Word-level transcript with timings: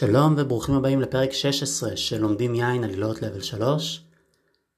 שלום 0.00 0.34
וברוכים 0.36 0.74
הבאים 0.74 1.00
לפרק 1.00 1.32
16 1.32 1.96
של 1.96 2.20
לומדים 2.20 2.54
יין 2.54 2.84
עלילות 2.84 3.22
לבל 3.22 3.40
3. 3.40 4.04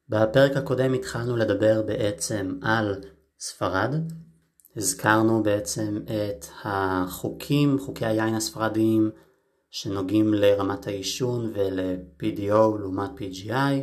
בפרק 0.08 0.56
הקודם 0.56 0.92
התחלנו 0.92 1.36
לדבר 1.36 1.82
בעצם 1.82 2.58
על 2.62 3.00
ספרד. 3.40 3.94
הזכרנו 4.76 5.42
בעצם 5.42 5.98
את 6.04 6.46
החוקים, 6.64 7.78
חוקי 7.78 8.06
היין 8.06 8.34
הספרדיים 8.34 9.10
שנוגעים 9.70 10.34
לרמת 10.34 10.86
העישון 10.86 11.52
ול-PDO 11.54 12.78
לעומת 12.78 13.10
PGI. 13.16 13.80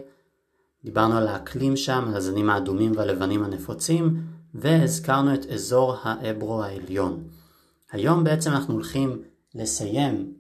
דיברנו 0.84 1.18
על 1.18 1.28
האקלים 1.28 1.78
שם, 1.78 2.06
על 2.08 2.16
הזנים 2.16 2.50
האדומים 2.50 2.92
והלבנים 2.96 3.44
הנפוצים, 3.44 4.22
והזכרנו 4.54 5.34
את 5.34 5.46
אזור 5.46 5.96
האברו 6.04 6.64
העליון. 6.64 7.24
היום 7.92 8.24
בעצם 8.24 8.52
אנחנו 8.52 8.74
הולכים 8.74 9.22
לסיים 9.56 10.39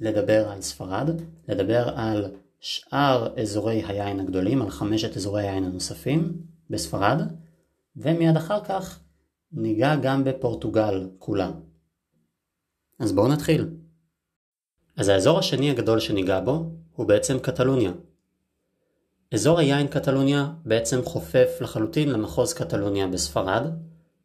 לדבר 0.00 0.48
על 0.48 0.60
ספרד, 0.60 1.10
לדבר 1.48 1.88
על 1.94 2.34
שאר 2.60 3.40
אזורי 3.40 3.82
היין 3.88 4.20
הגדולים, 4.20 4.62
על 4.62 4.70
חמשת 4.70 5.16
אזורי 5.16 5.42
היין 5.42 5.64
הנוספים 5.64 6.32
בספרד, 6.70 7.22
ומיד 7.96 8.36
אחר 8.36 8.64
כך 8.64 9.00
ניגע 9.52 9.96
גם 9.96 10.24
בפורטוגל 10.24 11.08
כולה. 11.18 11.50
אז 12.98 13.12
בואו 13.12 13.28
נתחיל. 13.28 13.68
אז 14.96 15.08
האזור 15.08 15.38
השני 15.38 15.70
הגדול 15.70 16.00
שניגע 16.00 16.40
בו 16.40 16.70
הוא 16.92 17.06
בעצם 17.06 17.38
קטלוניה. 17.38 17.92
אזור 19.34 19.58
היין 19.58 19.88
קטלוניה 19.88 20.52
בעצם 20.64 21.02
חופף 21.04 21.48
לחלוטין 21.60 22.08
למחוז 22.08 22.52
קטלוניה 22.52 23.06
בספרד, 23.06 23.66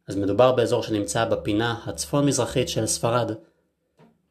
אז 0.08 0.16
מדובר 0.16 0.52
באזור 0.52 0.82
שנמצא 0.82 1.24
בפינה 1.24 1.82
הצפון-מזרחית 1.86 2.68
של 2.68 2.86
ספרד, 2.86 3.30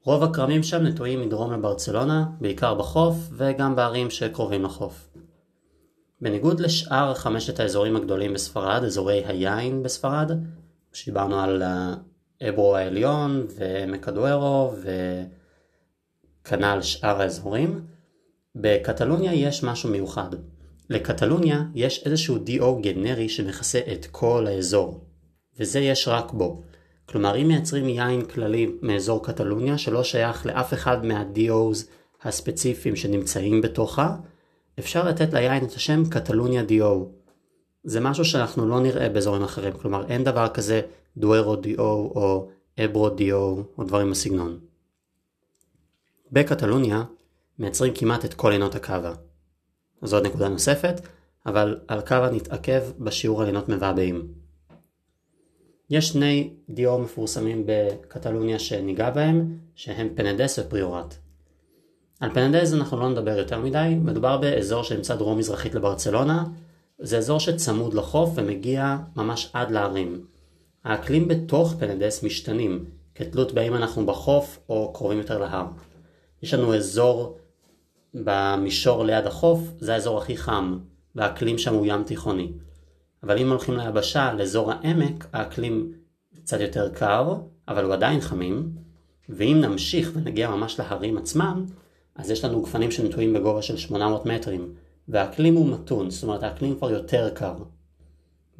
רוב 0.03 0.23
הכרמים 0.23 0.63
שם 0.63 0.83
נטועים 0.83 1.21
מדרום 1.21 1.53
לברצלונה, 1.53 2.25
בעיקר 2.39 2.75
בחוף 2.75 3.15
וגם 3.31 3.75
בערים 3.75 4.09
שקרובים 4.09 4.63
לחוף. 4.63 5.09
בניגוד 6.21 6.59
לשאר 6.59 7.13
חמשת 7.13 7.59
האזורים 7.59 7.95
הגדולים 7.95 8.33
בספרד, 8.33 8.83
אזורי 8.83 9.25
היין 9.25 9.83
בספרד, 9.83 10.31
שדיברנו 10.93 11.39
על 11.39 11.63
אברו 12.49 12.75
העליון 12.75 13.47
ומקדוארו 13.55 14.73
וכנ"ל 16.43 16.81
שאר 16.81 17.21
האזורים, 17.21 17.85
בקטלוניה 18.55 19.33
יש 19.33 19.63
משהו 19.63 19.89
מיוחד. 19.89 20.29
לקטלוניה 20.89 21.63
יש 21.75 22.03
איזשהו 22.05 22.37
DO 22.37 22.81
גנרי 22.81 23.29
שמכסה 23.29 23.79
את 23.93 24.05
כל 24.11 24.47
האזור, 24.47 25.05
וזה 25.59 25.79
יש 25.79 26.07
רק 26.07 26.31
בו. 26.31 26.61
כלומר 27.11 27.37
אם 27.37 27.47
מייצרים 27.47 27.89
יין 27.89 28.25
כללי 28.25 28.71
מאזור 28.81 29.25
קטלוניה 29.25 29.77
שלא 29.77 30.03
שייך 30.03 30.45
לאף 30.45 30.73
אחד 30.73 31.05
מה-DOs 31.05 31.85
הספציפיים 32.23 32.95
שנמצאים 32.95 33.61
בתוכה, 33.61 34.15
אפשר 34.79 35.07
לתת 35.07 35.33
ליין 35.33 35.65
את 35.65 35.71
השם 35.71 36.09
קטלוניה 36.09 36.63
DO. 36.69 37.05
זה 37.83 37.99
משהו 37.99 38.25
שאנחנו 38.25 38.67
לא 38.67 38.79
נראה 38.79 39.09
באזורים 39.09 39.43
אחרים, 39.43 39.73
כלומר 39.73 40.07
אין 40.07 40.23
דבר 40.23 40.47
כזה 40.47 40.81
דוארו 41.17 41.53
DO 41.55 41.79
או 41.79 42.49
אברו 42.85 43.07
DO 43.07 43.33
או 43.77 43.83
דברים 43.83 44.11
בסגנון. 44.11 44.59
בקטלוניה 46.31 47.03
מייצרים 47.59 47.93
כמעט 47.95 48.25
את 48.25 48.33
כל 48.33 48.51
עינות 48.51 48.75
הקאבה. 48.75 49.13
זו 50.01 50.15
עוד 50.15 50.25
נקודה 50.25 50.49
נוספת, 50.49 51.01
אבל 51.45 51.79
על 51.87 52.01
קאבה 52.01 52.31
נתעכב 52.31 52.83
בשיעור 52.99 53.43
עינות 53.43 53.69
מבעבעים. 53.69 54.40
יש 55.91 56.09
שני 56.09 56.49
דיור 56.69 56.99
מפורסמים 56.99 57.63
בקטלוניה 57.65 58.59
שניגע 58.59 59.09
בהם, 59.09 59.57
שהם 59.75 60.09
פנדס 60.15 60.59
ופריורט. 60.59 61.15
על 62.19 62.33
פנדס 62.33 62.73
אנחנו 62.73 62.99
לא 62.99 63.09
נדבר 63.09 63.37
יותר 63.37 63.59
מדי, 63.59 63.95
מדובר 64.01 64.37
באזור 64.37 64.83
שנמצא 64.83 65.15
דרום 65.15 65.37
מזרחית 65.37 65.75
לברצלונה, 65.75 66.43
זה 66.99 67.17
אזור 67.17 67.39
שצמוד 67.39 67.93
לחוף 67.93 68.29
ומגיע 68.35 68.97
ממש 69.15 69.49
עד 69.53 69.71
לערים. 69.71 70.25
האקלים 70.83 71.27
בתוך 71.27 71.75
פנדס 71.79 72.23
משתנים, 72.23 72.85
כתלות 73.15 73.51
באם 73.51 73.75
אנחנו 73.75 74.05
בחוף 74.05 74.59
או 74.69 74.93
קרובים 74.93 75.17
יותר 75.17 75.39
להר. 75.39 75.65
יש 76.43 76.53
לנו 76.53 76.75
אזור 76.75 77.37
במישור 78.13 79.05
ליד 79.05 79.27
החוף, 79.27 79.59
זה 79.79 79.93
האזור 79.93 80.17
הכי 80.17 80.37
חם, 80.37 80.79
והאקלים 81.15 81.57
שם 81.57 81.73
הוא 81.73 81.85
ים 81.85 82.03
תיכוני. 82.03 82.51
אבל 83.23 83.37
אם 83.37 83.49
הולכים 83.49 83.77
ליבשה, 83.77 84.33
לאזור 84.33 84.71
העמק, 84.71 85.27
האקלים 85.33 85.93
קצת 86.35 86.59
יותר 86.59 86.89
קר, 86.89 87.35
אבל 87.67 87.85
הוא 87.85 87.93
עדיין 87.93 88.21
חמים, 88.21 88.75
ואם 89.29 89.57
נמשיך 89.61 90.11
ונגיע 90.13 90.49
ממש 90.49 90.79
להרים 90.79 91.17
עצמם, 91.17 91.65
אז 92.15 92.31
יש 92.31 92.45
לנו 92.45 92.61
גפנים 92.61 92.91
שנטועים 92.91 93.33
בגובה 93.33 93.61
של 93.61 93.77
800 93.77 94.25
מטרים, 94.25 94.73
והאקלים 95.07 95.55
הוא 95.55 95.69
מתון, 95.69 96.09
זאת 96.09 96.23
אומרת 96.23 96.43
האקלים 96.43 96.75
כבר 96.75 96.91
יותר 96.91 97.29
קר. 97.33 97.55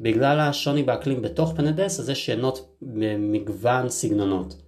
בגלל 0.00 0.40
השוני 0.40 0.82
באקלים 0.82 1.22
בתוך 1.22 1.52
פנדס, 1.56 2.00
אז 2.00 2.08
יש 2.08 2.28
ינות 2.28 2.76
במגוון 2.82 3.88
סגנונות. 3.88 4.62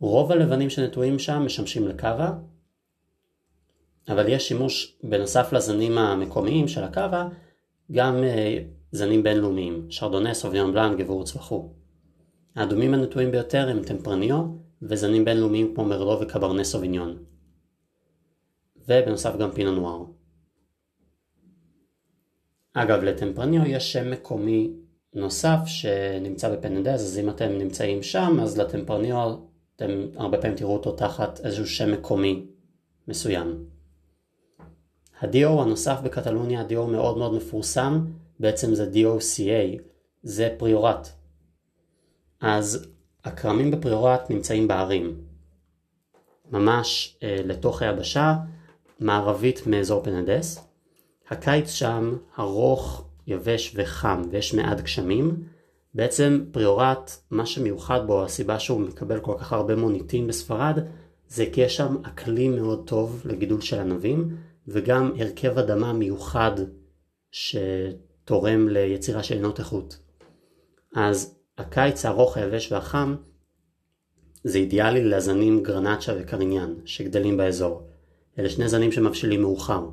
רוב 0.00 0.32
הלבנים 0.32 0.70
שנטועים 0.70 1.18
שם 1.18 1.42
משמשים 1.46 1.88
לקאבה, 1.88 2.32
אבל 4.08 4.28
יש 4.28 4.48
שימוש 4.48 4.98
בנוסף 5.02 5.52
לזנים 5.52 5.98
המקומיים 5.98 6.68
של 6.68 6.84
הקאבה, 6.84 7.28
גם 7.92 8.24
אה, 8.24 8.58
זנים 8.92 9.22
בינלאומיים, 9.22 9.86
שרדונה, 9.90 10.34
סוביון 10.34 10.72
בלאן, 10.72 10.96
גבורץ 10.98 11.36
וכו'. 11.36 11.72
האדומים 12.54 12.94
הנטועים 12.94 13.30
ביותר 13.30 13.68
הם 13.68 13.82
טמפרניו 13.82 14.36
וזנים 14.82 15.24
בינלאומיים 15.24 15.74
כמו 15.74 15.84
מרלו 15.84 16.20
וקברנה 16.20 16.64
סוביניון. 16.64 17.24
ובנוסף 18.88 19.36
גם 19.36 19.50
פינו 19.50 19.72
נואר. 19.72 20.04
אגב, 22.74 23.02
לטמפרניו 23.02 23.66
יש 23.66 23.92
שם 23.92 24.10
מקומי 24.10 24.72
נוסף 25.14 25.58
שנמצא 25.66 26.56
בפנדז, 26.56 27.02
אז 27.02 27.18
אם 27.18 27.30
אתם 27.30 27.58
נמצאים 27.58 28.02
שם, 28.02 28.36
אז 28.42 28.58
לטמפרניו 28.58 29.34
אתם 29.76 29.90
הרבה 30.16 30.38
פעמים 30.38 30.56
תראו 30.56 30.72
אותו 30.72 30.92
תחת 30.92 31.40
איזשהו 31.44 31.66
שם 31.66 31.92
מקומי 31.92 32.46
מסוים. 33.08 33.71
הדיו 35.22 35.62
הנוסף 35.62 35.98
בקטלוניה, 36.04 36.60
הדיו 36.60 36.86
מאוד 36.86 37.18
מאוד 37.18 37.34
מפורסם, 37.34 38.04
בעצם 38.40 38.74
זה 38.74 38.90
DOCA, 38.94 39.80
זה 40.22 40.54
פריורט. 40.58 41.08
אז 42.40 42.88
הכרמים 43.24 43.70
בפריורט 43.70 44.30
נמצאים 44.30 44.68
בערים. 44.68 45.16
ממש 46.50 47.16
אה, 47.22 47.36
לתוך 47.44 47.82
היבשה, 47.82 48.34
מערבית 49.00 49.66
מאזור 49.66 50.02
פנדס. 50.02 50.68
הקיץ 51.30 51.70
שם 51.70 52.16
ארוך, 52.38 53.04
יבש 53.26 53.72
וחם 53.74 54.22
ויש 54.30 54.54
מעט 54.54 54.80
גשמים. 54.80 55.44
בעצם 55.94 56.44
פריורט, 56.52 57.10
מה 57.30 57.46
שמיוחד 57.46 58.06
בו, 58.06 58.24
הסיבה 58.24 58.58
שהוא 58.58 58.80
מקבל 58.80 59.20
כל 59.20 59.34
כך 59.38 59.52
הרבה 59.52 59.76
מוניטין 59.76 60.26
בספרד, 60.26 60.78
זה 61.28 61.44
כי 61.52 61.60
יש 61.60 61.76
שם 61.76 61.96
אקלים 62.02 62.56
מאוד 62.56 62.82
טוב 62.86 63.22
לגידול 63.24 63.60
של 63.60 63.80
ענבים, 63.80 64.36
וגם 64.68 65.12
הרכב 65.18 65.58
אדמה 65.58 65.92
מיוחד 65.92 66.52
שתורם 67.30 68.68
ליצירה 68.68 69.22
של 69.22 69.34
עינות 69.34 69.58
איכות. 69.58 69.98
אז 70.94 71.34
הקיץ 71.58 72.04
הארוך 72.04 72.36
היבש 72.36 72.72
והחם 72.72 73.14
זה 74.44 74.58
אידיאלי 74.58 75.04
לזנים 75.04 75.62
גרנצ'ה 75.62 76.12
וקריניאן 76.18 76.74
שגדלים 76.84 77.36
באזור. 77.36 77.88
אלה 78.38 78.48
שני 78.48 78.68
זנים 78.68 78.92
שמבשילים 78.92 79.40
מאוחר. 79.40 79.88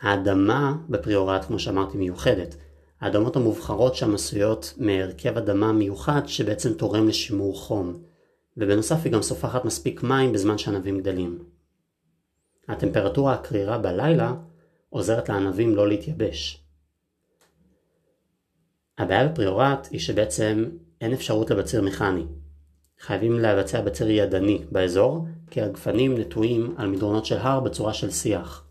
האדמה 0.00 0.76
בפריורט, 0.88 1.44
כמו 1.44 1.58
שאמרתי, 1.58 1.98
מיוחדת. 1.98 2.56
האדמות 3.00 3.36
המובחרות 3.36 3.94
שם 3.94 4.14
עשויות 4.14 4.74
מהרכב 4.78 5.36
אדמה 5.36 5.72
מיוחד 5.72 6.22
שבעצם 6.26 6.72
תורם 6.72 7.08
לשימור 7.08 7.60
חום, 7.60 8.02
ובנוסף 8.56 8.96
היא 9.04 9.12
גם 9.12 9.22
סופחת 9.22 9.64
מספיק 9.64 10.02
מים 10.02 10.32
בזמן 10.32 10.58
שענבים 10.58 11.00
גדלים. 11.00 11.38
הטמפרטורה 12.68 13.34
הקרירה 13.34 13.78
בלילה 13.78 14.34
עוזרת 14.90 15.28
לענבים 15.28 15.76
לא 15.76 15.88
להתייבש. 15.88 16.64
הבעיה 18.98 19.28
בפריורט 19.28 19.88
היא 19.90 20.00
שבעצם 20.00 20.64
אין 21.00 21.12
אפשרות 21.12 21.50
לבציר 21.50 21.82
מכני. 21.82 22.24
חייבים 23.00 23.38
לבצע 23.38 23.80
בציר 23.80 24.10
ידני 24.10 24.62
באזור, 24.70 25.26
כי 25.50 25.62
הגפנים 25.62 26.18
נטועים 26.18 26.74
על 26.76 26.86
מדרונות 26.88 27.26
של 27.26 27.36
הר 27.36 27.60
בצורה 27.60 27.94
של 27.94 28.10
שיח. 28.10 28.64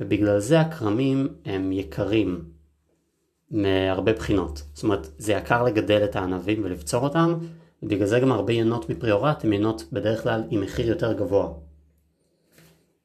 ובגלל 0.00 0.38
זה 0.38 0.60
הכרמים 0.60 1.28
הם 1.44 1.72
יקרים 1.72 2.44
מהרבה 3.50 4.12
בחינות. 4.12 4.62
זאת 4.74 4.82
אומרת, 4.84 5.08
זה 5.18 5.32
יקר 5.32 5.62
לגדל 5.62 6.04
את 6.04 6.16
הענבים 6.16 6.64
ולבצור 6.64 7.04
אותם, 7.04 7.34
ובגלל 7.82 8.06
זה 8.06 8.20
גם 8.20 8.32
הרבה 8.32 8.52
ינות 8.52 8.90
מפריורט 8.90 9.44
הם 9.44 9.52
ינות 9.52 9.84
בדרך 9.92 10.22
כלל 10.22 10.42
עם 10.50 10.60
מחיר 10.60 10.88
יותר 10.88 11.12
גבוה. 11.12 11.48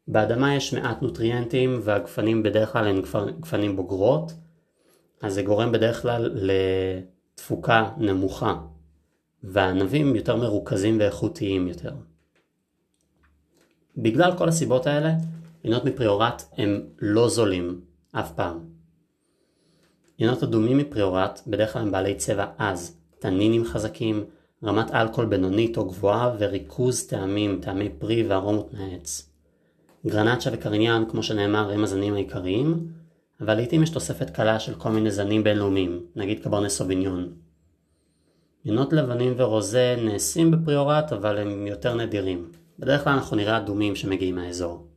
באדמה 0.08 0.56
יש 0.56 0.74
מעט 0.74 1.02
נוטריאנטים 1.02 1.80
והגפנים 1.84 2.44
בדרך 2.44 2.72
כלל 2.72 2.88
הם 2.88 3.02
גפנים 3.40 3.76
בוגרות, 3.76 4.34
אז 5.22 5.34
זה 5.34 5.42
גורם 5.42 5.72
בדרך 5.72 6.02
כלל 6.02 6.32
לתפוקה 6.36 7.90
נמוכה, 7.98 8.56
והענבים 9.44 10.16
יותר 10.16 10.36
מרוכזים 10.36 11.00
ואיכותיים 11.00 11.68
יותר. 11.68 11.96
בגלל 13.98 14.38
כל 14.38 14.50
הסיבות 14.50 14.88
האלה, 14.88 15.14
עינות 15.64 15.86
מפריורט 15.86 16.44
הם 16.58 16.82
לא 17.00 17.30
זולים, 17.30 17.82
אף 18.12 18.32
פעם. 18.32 18.60
עינות 20.18 20.44
אדומים 20.44 20.78
מפריורט 20.78 21.42
בדרך 21.48 21.74
כלל 21.74 21.82
הם 21.82 21.92
בעלי 21.92 22.16
צבע 22.16 22.46
עז, 22.58 22.98
טנינים 23.20 23.66
חזקים, 23.66 24.26
רמת 24.64 24.92
אלכוהול 24.92 25.30
בינונית 25.30 25.78
או 25.78 25.86
גבוהה 25.88 26.36
וריכוז 26.40 27.08
טעמים, 27.08 27.60
טעמי 27.62 27.90
פרי 27.90 28.28
וארומות 28.28 28.74
מהעץ. 28.74 29.35
גרנצ'ה 30.08 30.50
וקריניאן, 30.54 31.04
כמו 31.10 31.24
שנאמר, 31.24 31.72
הם 31.72 31.84
הזנים 31.84 32.14
העיקריים, 32.14 32.88
אבל 33.42 33.54
לעיתים 33.54 33.84
יש 33.84 33.90
תוספת 33.90 34.30
קלה 34.30 34.60
של 34.60 34.76
כל 34.76 34.90
מיני 34.90 35.12
זנים 35.12 35.44
בינלאומיים, 35.44 36.06
נגיד 36.16 36.44
קברני 36.44 36.70
סוביניון. 36.70 37.34
עינות 38.64 38.94
לבנים 38.94 39.34
ורוזה 39.38 39.96
נעשים 40.06 40.52
בפריורט, 40.52 41.14
אבל 41.14 41.38
הם 41.38 41.68
יותר 41.68 41.96
נדירים. 41.96 42.52
בדרך 42.80 43.04
כלל 43.04 43.14
אנחנו 43.14 43.36
נראה 43.36 43.58
אדומים 43.58 43.96
שמגיעים 43.96 44.36
מהאזור. 44.36 44.88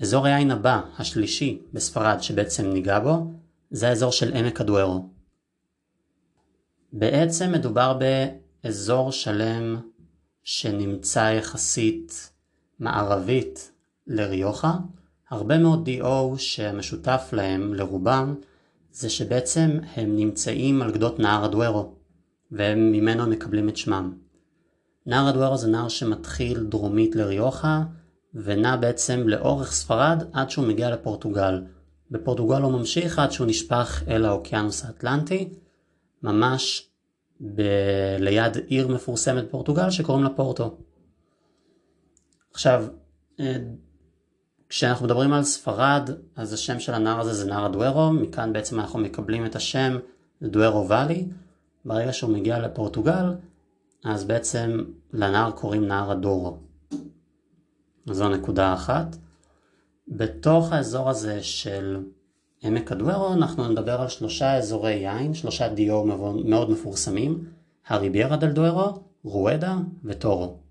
אזור 0.00 0.26
היין 0.26 0.50
הבא, 0.50 0.80
השלישי, 0.98 1.62
בספרד 1.72 2.20
שבעצם 2.20 2.66
ניגע 2.66 2.98
בו, 2.98 3.32
זה 3.70 3.88
האזור 3.88 4.12
של 4.12 4.36
עמק 4.36 4.60
הדוארו. 4.60 5.08
בעצם 6.92 7.52
מדובר 7.52 7.98
באזור 8.62 9.12
שלם 9.12 9.76
שנמצא 10.44 11.32
יחסית 11.38 12.33
מערבית 12.78 13.72
לריוחה. 14.06 14.72
הרבה 15.30 15.58
מאוד 15.58 15.88
DO 15.88 16.38
שמשותף 16.38 17.28
להם, 17.32 17.74
לרובם, 17.74 18.34
זה 18.92 19.10
שבעצם 19.10 19.78
הם 19.94 20.16
נמצאים 20.16 20.82
על 20.82 20.90
גדות 20.90 21.18
נהר 21.18 21.44
הדוארו, 21.44 21.94
והם 22.50 22.92
ממנו 22.92 23.26
מקבלים 23.26 23.68
את 23.68 23.76
שמם. 23.76 24.12
נהר 25.06 25.28
הדוארו 25.28 25.56
זה 25.56 25.68
נהר 25.68 25.88
שמתחיל 25.88 26.64
דרומית 26.64 27.16
לריוחה, 27.16 27.82
ונע 28.34 28.76
בעצם 28.76 29.28
לאורך 29.28 29.72
ספרד 29.72 30.22
עד 30.32 30.50
שהוא 30.50 30.66
מגיע 30.66 30.90
לפורטוגל. 30.90 31.62
בפורטוגל 32.10 32.62
הוא 32.62 32.72
ממשיך 32.72 33.18
עד 33.18 33.32
שהוא 33.32 33.46
נשפך 33.46 34.02
אל 34.08 34.24
האוקיינוס 34.24 34.84
האטלנטי, 34.84 35.48
ממש 36.22 36.88
ב- 37.40 38.16
ליד 38.18 38.56
עיר 38.66 38.88
מפורסמת 38.88 39.44
בפורטוגל 39.44 39.90
שקוראים 39.90 40.24
לה 40.24 40.30
פורטו. 40.30 40.76
עכשיו, 42.54 42.84
אה, 43.40 43.56
כשאנחנו 44.68 45.06
מדברים 45.06 45.32
על 45.32 45.42
ספרד, 45.42 46.10
אז 46.36 46.52
השם 46.52 46.80
של 46.80 46.94
הנהר 46.94 47.20
הזה 47.20 47.34
זה 47.34 47.44
נהר 47.46 47.64
הדוארו, 47.64 48.12
מכאן 48.12 48.52
בעצם 48.52 48.80
אנחנו 48.80 48.98
מקבלים 48.98 49.46
את 49.46 49.56
השם 49.56 49.98
דוארו 50.42 50.88
ואלי. 50.88 51.28
ברגע 51.84 52.12
שהוא 52.12 52.30
מגיע 52.30 52.58
לפורטוגל, 52.58 53.34
אז 54.04 54.24
בעצם 54.24 54.84
לנהר 55.12 55.50
קוראים 55.50 55.88
נהר 55.88 56.10
הדורו. 56.10 56.56
זו 58.06 58.28
נקודה 58.28 58.74
אחת. 58.74 59.16
בתוך 60.08 60.72
האזור 60.72 61.10
הזה 61.10 61.42
של 61.42 62.02
עמק 62.62 62.92
הדוארו 62.92 63.32
אנחנו 63.32 63.68
נדבר 63.68 64.00
על 64.00 64.08
שלושה 64.08 64.56
אזורי 64.56 64.92
יין, 64.92 65.34
שלושה 65.34 65.68
דיו 65.68 66.04
מאוד 66.44 66.70
מפורסמים, 66.70 67.44
הריביירה 67.86 68.36
דל 68.36 68.52
דוארו, 68.52 69.02
רואדה 69.24 69.76
וטורו. 70.04 70.63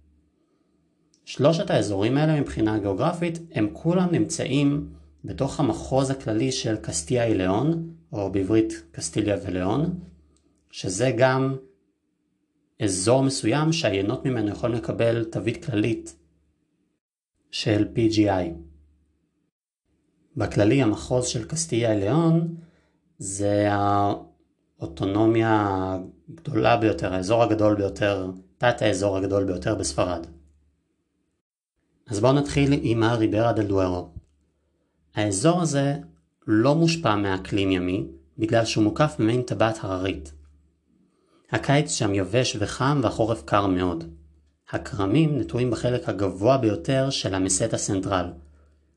שלושת 1.26 1.70
האזורים 1.70 2.18
האלה 2.18 2.42
מבחינה 2.42 2.80
גיאוגרפית 2.80 3.40
הם 3.52 3.70
כולם 3.74 4.08
נמצאים 4.12 4.90
בתוך 5.24 5.60
המחוז 5.60 6.10
הכללי 6.10 6.52
של 6.52 6.76
קסטיה 6.76 7.26
אילאון, 7.26 7.94
או 8.14 8.32
בעברית 8.32 8.84
קסטיליה 8.92 9.38
ולאון, 9.46 10.00
שזה 10.72 11.12
גם 11.18 11.56
אזור 12.84 13.24
מסוים 13.24 13.72
שהיינות 13.72 14.26
ממנו 14.26 14.50
יכולים 14.50 14.76
לקבל 14.76 15.24
תווית 15.24 15.66
כללית 15.66 16.16
של 17.52 17.88
PGI. 17.96 18.50
בכללי 20.38 20.82
המחוז 20.82 21.28
של 21.28 21.48
קסטיה 21.48 21.94
אליאון 21.94 22.56
זה 23.18 23.68
האוטונומיה 24.80 25.68
הגדולה 26.30 26.78
ביותר, 26.78 27.14
האזור 27.14 27.44
הגדול 27.44 27.76
ביותר, 27.76 28.32
תת 28.58 28.82
האזור 28.82 29.18
הגדול 29.18 29.44
ביותר 29.44 29.76
בספרד. 29.76 30.28
אז 32.14 32.20
בואו 32.20 32.34
נתחיל 32.34 32.80
עם 32.82 33.04
הריברה 33.04 33.54
דל 33.54 33.68
דוארו. 33.68 34.10
האזור 35.16 35.62
הזה 35.62 35.96
לא 36.48 36.76
מושפע 36.76 37.16
מאקלים 37.16 37.72
ימי, 37.72 38.08
בגלל 38.38 38.66
שהוא 38.66 38.84
מוקף 38.84 39.16
במין 39.20 39.42
טבעת 39.42 39.78
הררית. 39.82 40.34
הקיץ 41.52 41.92
שם 41.92 42.14
יבש 42.14 42.58
וחם 42.60 43.00
והחורף 43.04 43.44
קר 43.46 43.68
מאוד. 43.68 44.04
הכרמים 44.70 45.40
נטועים 45.40 45.72
בחלק 45.72 46.10
הגבוה 46.10 46.58
ביותר 46.58 47.10
של 47.10 47.36
המסט 47.36 47.74
הסנטרל, 47.74 48.26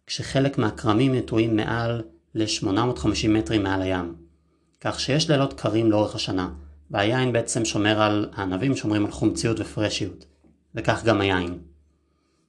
כשחלק 0.06 0.58
מהכרמים 0.58 1.14
נטועים 1.14 1.56
מעל 1.56 2.02
ל-850 2.34 3.28
מטרים 3.28 3.62
מעל 3.62 3.82
הים. 3.82 4.14
כך 4.80 5.00
שיש 5.00 5.30
לילות 5.30 5.60
קרים 5.60 5.90
לאורך 5.90 6.14
השנה, 6.14 6.50
והיין 6.90 7.32
בעצם 7.32 7.64
שומר 7.64 8.02
על, 8.02 8.30
הענבים 8.34 8.76
שומרים 8.76 9.04
על 9.04 9.10
חומציות 9.10 9.60
ופרשיות, 9.60 10.26
וכך 10.74 11.04
גם 11.04 11.20
היין. 11.20 11.58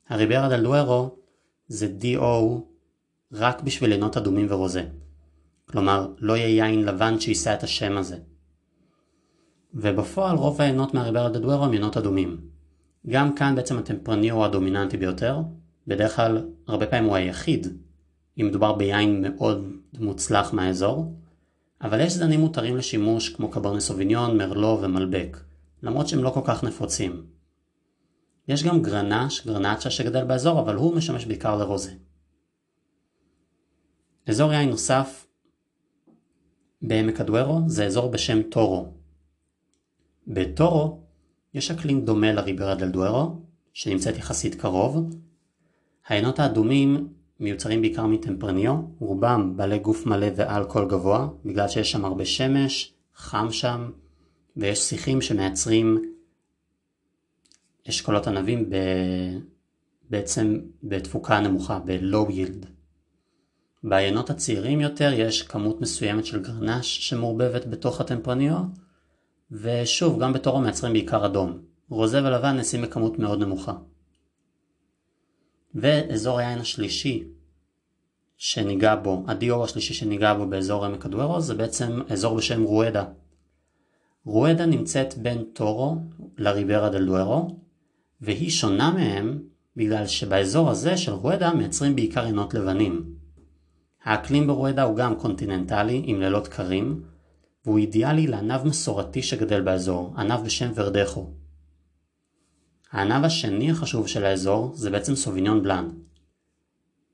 הריברה 0.09 0.49
דל 0.49 0.63
דוארו 0.63 1.15
זה 1.67 1.87
DO 2.01 2.59
רק 3.31 3.61
בשביל 3.61 3.91
עינות 3.91 4.17
אדומים 4.17 4.47
ורוזה. 4.49 4.83
כלומר, 5.65 6.07
לא 6.19 6.37
יהיה 6.37 6.65
יין 6.67 6.85
לבן 6.85 7.19
שיישא 7.19 7.53
את 7.53 7.63
השם 7.63 7.97
הזה. 7.97 8.17
ובפועל 9.73 10.35
רוב 10.35 10.61
העינות 10.61 10.93
מהריברה 10.93 11.29
דל 11.29 11.39
דוארו 11.39 11.65
הם 11.65 11.71
עינות 11.71 11.97
אדומים. 11.97 12.37
גם 13.09 13.35
כאן 13.35 13.55
בעצם 13.55 13.77
הטמפרני 13.77 14.29
הוא 14.29 14.45
הדומיננטי 14.45 14.97
ביותר, 14.97 15.39
בדרך 15.87 16.15
כלל 16.15 16.49
הרבה 16.67 16.87
פעמים 16.87 17.05
הוא 17.05 17.15
היחיד, 17.15 17.67
אם 18.41 18.47
מדובר 18.47 18.73
ביין 18.73 19.21
מאוד 19.21 19.71
מוצלח 19.99 20.53
מהאזור, 20.53 21.13
אבל 21.81 21.99
יש 21.99 22.13
זנים 22.13 22.39
מותרים 22.39 22.77
לשימוש 22.77 23.29
כמו 23.29 23.49
קברני 23.49 23.81
סוביניון, 23.81 24.37
מרלו 24.37 24.79
ומלבק, 24.81 25.37
למרות 25.83 26.07
שהם 26.07 26.23
לא 26.23 26.29
כל 26.29 26.41
כך 26.43 26.63
נפוצים. 26.63 27.36
יש 28.47 28.63
גם 28.63 28.81
גרנש, 28.81 29.47
גרנצ'ה 29.47 29.89
שגדל 29.89 30.23
באזור, 30.23 30.59
אבל 30.59 30.75
הוא 30.75 30.95
משמש 30.95 31.25
בעיקר 31.25 31.57
לרוזה. 31.57 31.91
אזור 34.27 34.53
יין 34.53 34.69
נוסף 34.69 35.27
בעמק 36.81 37.21
הדוארו 37.21 37.59
זה 37.67 37.85
אזור 37.85 38.11
בשם 38.11 38.41
טורו. 38.41 38.93
בטורו 40.27 40.99
יש 41.53 41.71
אקלים 41.71 42.05
דומה 42.05 42.33
לריברה 42.33 42.75
דל 42.75 42.89
דוארו, 42.89 43.41
שנמצאת 43.73 44.17
יחסית 44.17 44.55
קרוב. 44.55 45.09
העיינות 46.07 46.39
האדומים 46.39 47.07
מיוצרים 47.39 47.81
בעיקר 47.81 48.05
מטמפרניו, 48.05 48.75
רובם 48.99 49.57
בעלי 49.57 49.79
גוף 49.79 50.05
מלא 50.05 50.27
ואלכוהול 50.35 50.89
גבוה, 50.89 51.27
בגלל 51.45 51.67
שיש 51.67 51.91
שם 51.91 52.05
הרבה 52.05 52.25
שמש, 52.25 52.93
חם 53.15 53.47
שם, 53.51 53.91
ויש 54.57 54.79
שיחים 54.79 55.21
שמייצרים 55.21 56.16
אשכולות 57.89 58.27
ענבים 58.27 58.69
ב... 58.69 58.75
בעצם 60.09 60.59
בתפוקה 60.83 61.39
נמוכה, 61.39 61.79
ב-low 61.79 62.29
yield. 62.29 62.67
בעיינות 63.83 64.29
הצעירים 64.29 64.81
יותר 64.81 65.13
יש 65.13 65.43
כמות 65.43 65.81
מסוימת 65.81 66.25
של 66.25 66.43
גרנש 66.43 67.09
שמעורבבת 67.09 67.65
בתוך 67.65 68.01
הטמפרניו, 68.01 68.57
ושוב, 69.51 70.23
גם 70.23 70.33
בתורו 70.33 70.61
מייצרים 70.61 70.93
בעיקר 70.93 71.25
אדום. 71.25 71.59
רוזה 71.89 72.23
ולבן 72.23 72.55
נעשים 72.55 72.81
בכמות 72.81 73.19
מאוד 73.19 73.39
נמוכה. 73.39 73.73
ואזור 75.75 76.39
היין 76.39 76.59
השלישי 76.59 77.23
שניגע 78.37 78.95
בו, 78.95 79.23
הדיור 79.27 79.63
השלישי 79.63 79.93
שניגע 79.93 80.33
בו 80.33 80.47
באזור 80.47 80.85
עמק 80.85 81.05
הדוארו 81.05 81.41
זה 81.41 81.55
בעצם 81.55 82.01
אזור 82.09 82.37
בשם 82.37 82.63
רואדה. 82.63 83.05
רואדה 84.25 84.65
נמצאת 84.65 85.17
בין 85.17 85.43
טורו 85.53 85.95
לריברה 86.37 86.89
דל 86.89 87.05
דוארו, 87.05 87.59
והיא 88.21 88.49
שונה 88.49 88.91
מהם 88.91 89.39
בגלל 89.75 90.07
שבאזור 90.07 90.69
הזה 90.69 90.97
של 90.97 91.11
רואדה 91.11 91.53
מייצרים 91.53 91.95
בעיקר 91.95 92.25
יינות 92.25 92.53
לבנים. 92.53 93.13
האקלים 94.03 94.47
ברואדה 94.47 94.83
הוא 94.83 94.97
גם 94.97 95.15
קונטיננטלי 95.15 96.01
עם 96.05 96.19
לילות 96.19 96.47
קרים, 96.47 97.03
והוא 97.65 97.77
אידיאלי 97.77 98.27
לענב 98.27 98.63
מסורתי 98.63 99.21
שגדל 99.21 99.61
באזור, 99.61 100.13
ענב 100.17 100.45
בשם 100.45 100.71
ורדחו. 100.75 101.29
הענב 102.91 103.25
השני 103.25 103.71
החשוב 103.71 104.07
של 104.07 104.25
האזור 104.25 104.71
זה 104.73 104.89
בעצם 104.89 105.15
סוביניון 105.15 105.63
בלאן. 105.63 105.89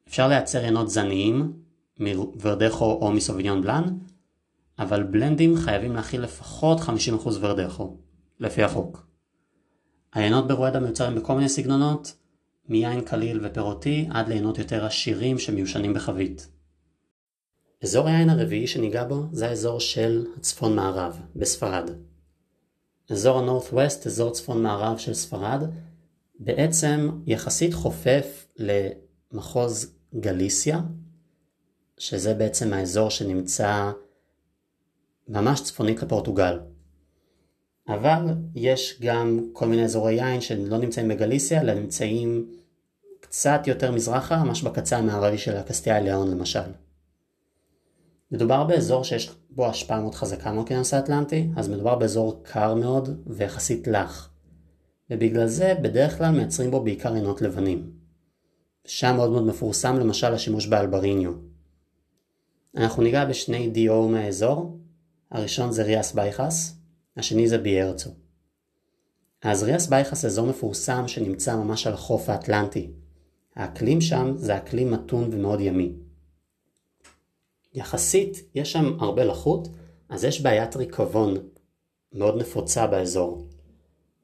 אפשר 0.08 0.28
לייצר 0.28 0.64
יינות 0.64 0.90
זניים 0.90 1.54
מוורדחו 2.00 3.00
או 3.02 3.12
מסוביניון 3.12 3.62
בלאן, 3.62 3.84
אבל 4.80 5.04
בלנדים 5.04 5.58
חייבים 5.58 5.96
להכיל 5.96 6.22
לפחות 6.22 6.80
50% 6.80 6.90
ורדחו, 7.40 7.98
לפי 8.40 8.64
החוק. 8.64 9.13
העיינות 10.14 10.48
ברואדה 10.48 10.80
מיוצרים 10.80 11.16
בכל 11.16 11.36
מיני 11.36 11.50
סגנונות, 11.50 12.14
מיין 12.70 13.02
קליל 13.02 13.40
ופירותי 13.44 14.08
עד 14.10 14.28
לעיינות 14.28 14.58
יותר 14.58 14.86
עשירים 14.86 15.40
שמיושנים 15.40 15.94
בחבית. 15.94 16.48
אזור 17.84 18.08
היין 18.08 18.30
הרביעי 18.30 18.68
שניגע 18.68 19.04
בו 19.04 19.26
זה 19.32 19.50
האזור 19.50 19.80
של 19.80 20.26
הצפון 20.38 20.76
מערב, 20.76 21.20
בספרד. 21.36 21.90
אזור 23.10 23.40
ה-Northwest, 23.40 24.06
אזור 24.06 24.32
צפון 24.32 24.64
מערב 24.64 24.98
של 24.98 25.14
ספרד, 25.14 25.64
בעצם 26.40 27.10
יחסית 27.26 27.74
חופף 27.74 28.46
למחוז 28.58 29.96
גליסיה, 30.16 30.82
שזה 31.98 32.34
בעצם 32.34 32.74
האזור 32.74 33.10
שנמצא 33.10 33.92
ממש 35.28 35.62
צפונית 35.62 36.04
לפורטוגל. 36.04 36.60
אבל 37.88 38.26
יש 38.56 39.00
גם 39.02 39.40
כל 39.54 39.68
מיני 39.68 39.84
אזורי 39.84 40.14
יין 40.14 40.42
שלא 40.42 40.78
נמצאים 40.78 41.08
בגליסיה, 41.08 41.62
אלא 41.62 41.74
נמצאים 41.74 42.52
קצת 43.20 43.62
יותר 43.68 43.92
מזרחה, 43.92 44.44
ממש 44.44 44.64
בקצה 44.64 44.98
המערבי 44.98 45.38
של 45.38 45.58
הקסטיה 45.58 46.00
ליאון 46.00 46.32
למשל. 46.32 46.60
מדובר 48.32 48.64
באזור 48.64 49.04
שיש 49.04 49.32
בו 49.50 49.66
השפעה 49.66 50.02
מאוד 50.02 50.16
חזקה 50.16 50.52
מהאוקיינוס 50.52 50.94
האטלנטי, 50.94 51.50
אז 51.56 51.70
מדובר 51.70 51.96
באזור 51.96 52.44
קר 52.44 52.76
מאוד 52.76 53.22
ויחסית 53.28 53.88
לח. 53.88 54.30
ובגלל 55.10 55.48
זה 55.48 55.74
בדרך 55.82 56.18
כלל 56.18 56.32
מייצרים 56.32 56.72
בו 56.72 56.84
בעיקר 56.84 57.14
עינות 57.14 57.42
לבנים. 57.42 57.92
שם 58.86 59.16
מאוד 59.16 59.32
מאוד 59.32 59.44
מפורסם 59.44 60.00
למשל 60.00 60.34
השימוש 60.34 60.68
באלבריניו. 60.68 61.32
אנחנו 62.78 63.04
ניגע 63.04 63.26
בשני 63.26 63.70
דיו 63.70 64.08
מהאזור, 64.08 64.80
הראשון 65.32 65.72
זה 65.72 65.84
ריאס 65.84 66.14
בייחס, 66.14 66.76
השני 67.18 67.48
זה 67.48 67.58
ביארצו. 67.58 68.10
אז 69.42 69.64
ריאס 69.64 69.88
בייחס 69.88 70.26
אזור 70.26 70.48
מפורסם 70.48 71.08
שנמצא 71.08 71.56
ממש 71.56 71.88
על 71.88 71.94
החוף 71.94 72.30
האטלנטי. 72.30 72.92
האקלים 73.56 74.02
שם 74.02 74.34
זה 74.38 74.58
אקלים 74.58 74.92
מתון 74.92 75.30
ומאוד 75.32 75.60
ימי. 75.60 75.94
יחסית 77.74 78.38
יש 78.56 78.72
שם 78.72 78.98
הרבה 79.00 79.24
לחות, 79.24 79.68
אז 80.10 80.24
יש 80.24 80.42
בעיית 80.42 80.76
ריקבון 80.76 81.34
מאוד 82.14 82.38
נפוצה 82.38 82.88
באזור. 82.88 83.48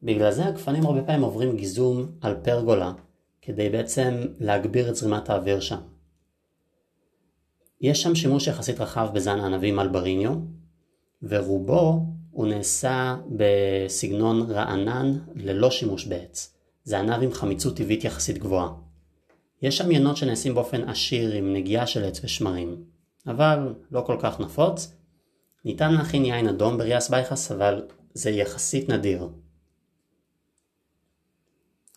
בגלל 0.04 0.32
זה 0.32 0.46
הגפנים 0.46 0.86
הרבה 0.86 1.02
פעמים 1.02 1.22
עוברים 1.22 1.58
גיזום 1.58 2.12
על 2.22 2.36
פרגולה, 2.44 2.94
כדי 3.42 3.70
בעצם 3.70 4.14
להגביר 4.40 4.90
את 4.90 4.96
זרימת 4.96 5.30
האוויר 5.30 5.60
שם. 5.60 5.80
יש 7.82 8.02
שם 8.02 8.16
שימוש 8.16 8.48
יחסית 8.48 8.82
רחב 8.82 9.10
בזן 9.14 9.40
הענבים 9.40 9.80
אלבריניו, 9.80 10.34
ורובו 11.24 12.06
הוא 12.32 12.48
נעשה 12.48 13.18
בסגנון 13.36 14.52
רענן 14.52 15.18
ללא 15.36 15.72
שימוש 15.72 16.06
בעץ. 16.06 16.54
זה 16.84 17.00
ענב 17.00 17.24
עם 17.24 17.32
חמיצות 17.32 17.76
טבעית 17.76 18.04
יחסית 18.04 18.38
גבוהה. 18.38 18.70
יש 19.62 19.78
שם 19.78 19.92
ינות 19.92 20.18
שנעשים 20.18 20.56
באופן 20.56 20.90
עשיר 20.90 21.34
עם 21.34 21.54
נגיעה 21.54 21.88
של 21.88 22.04
עץ 22.04 22.24
ושמרים, 22.24 22.84
אבל 23.28 23.74
לא 23.92 24.02
כל 24.02 24.18
כך 24.20 24.40
נפוץ. 24.40 24.94
ניתן 25.66 25.94
להכין 25.94 26.26
יין 26.26 26.48
אדום 26.48 26.78
בריאס 26.78 27.10
בייחס, 27.10 27.52
אבל 27.52 27.82
זה 28.14 28.30
יחסית 28.30 28.90
נדיר. 28.90 29.30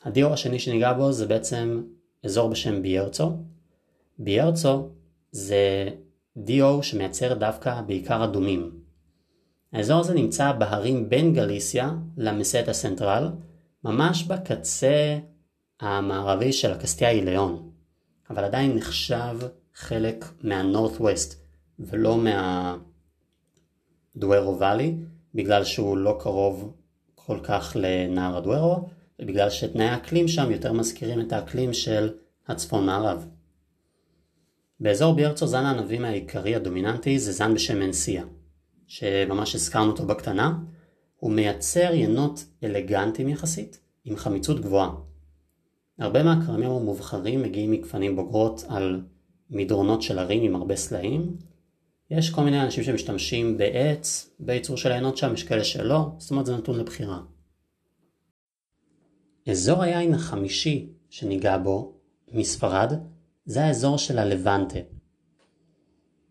הדיור 0.03 0.33
השני 0.33 0.59
שניגע 0.59 0.93
בו 0.93 1.13
זה 1.13 1.27
בעצם 1.27 1.83
אזור 2.25 2.49
בשם 2.49 2.83
ביארצו. 2.83 3.31
ביארצו 4.19 4.89
זה 5.33 5.89
דיו 6.37 6.83
שמייצר 6.83 7.35
דווקא 7.35 7.81
בעיקר 7.81 8.25
אדומים. 8.25 8.82
האזור 9.73 10.01
הזה 10.01 10.15
נמצא 10.15 10.53
בהרים 10.53 11.09
בין 11.09 11.35
גליסיה 11.35 11.95
למסטה 12.17 12.73
סנטרל, 12.73 13.29
ממש 13.85 14.25
בקצה 14.25 15.19
המערבי 15.81 16.53
של 16.53 16.73
הקסטיה 16.73 17.13
ליאון, 17.13 17.71
אבל 18.31 18.45
עדיין 18.45 18.77
נחשב 18.77 19.39
חלק 19.75 20.25
מה-Northwest 20.43 21.35
ולא 21.79 22.19
מהדוארו 24.17 24.59
ואלי, 24.59 24.97
בגלל 25.35 25.65
שהוא 25.65 25.97
לא 25.97 26.17
קרוב 26.21 26.77
כל 27.15 27.39
כך 27.43 27.77
לנהר 27.81 28.37
הדוארו, 28.37 28.89
ובגלל 29.21 29.51
שתנאי 29.51 29.89
האקלים 29.89 30.29
שם 30.29 30.51
יותר 30.51 30.73
מזכירים 30.73 31.21
את 31.21 31.33
האקלים 31.33 31.73
של 31.73 32.13
הצפון 32.49 32.87
מערב. 32.87 33.27
באזור 34.81 35.15
ביארצו 35.15 35.47
זן 35.47 35.65
הענבים 35.65 36.05
העיקרי 36.05 36.55
הדומיננטי 36.55 37.19
זה 37.19 37.33
זן 37.33 37.55
בשם 37.55 37.83
אנסיה, 37.83 38.25
שממש 38.93 39.55
הזכרנו 39.55 39.91
אותו 39.91 40.07
בקטנה, 40.07 40.59
הוא 41.17 41.33
מייצר 41.33 41.95
ינות 41.95 42.45
אלגנטיים 42.65 43.29
יחסית, 43.29 43.81
עם 44.05 44.17
חמיצות 44.17 44.61
גבוהה. 44.61 44.91
הרבה 45.99 46.23
מהכרמים 46.23 46.71
המובחרים 46.71 47.43
מגיעים 47.43 47.71
מגפנים 47.71 48.17
בוגרות 48.17 48.65
על 48.69 49.03
מדרונות 49.51 50.03
של 50.03 50.19
הרים 50.19 50.43
עם 50.43 50.57
הרבה 50.57 50.77
סלעים. 50.77 51.37
יש 52.11 52.31
כל 52.31 52.45
מיני 52.45 52.63
אנשים 52.63 52.85
שמשתמשים 52.85 53.59
בעץ 53.59 54.31
בייצור 54.41 54.77
של 54.77 54.91
העיינות 54.91 55.17
שם, 55.17 55.35
יש 55.35 55.43
כאלה 55.43 55.65
שלא, 55.65 56.07
זאת 56.19 56.31
אומרת 56.31 56.47
זה 56.47 56.57
נתון 56.57 56.79
לבחירה. 56.79 57.21
אזור 59.51 59.83
היין 59.83 60.15
החמישי 60.15 60.89
שניגע 61.11 61.59
בו, 61.59 61.93
מספרד, 62.33 62.93
זה 63.45 63.65
האזור 63.65 63.99
של 63.99 64.19
הלבנטה. 64.19 64.79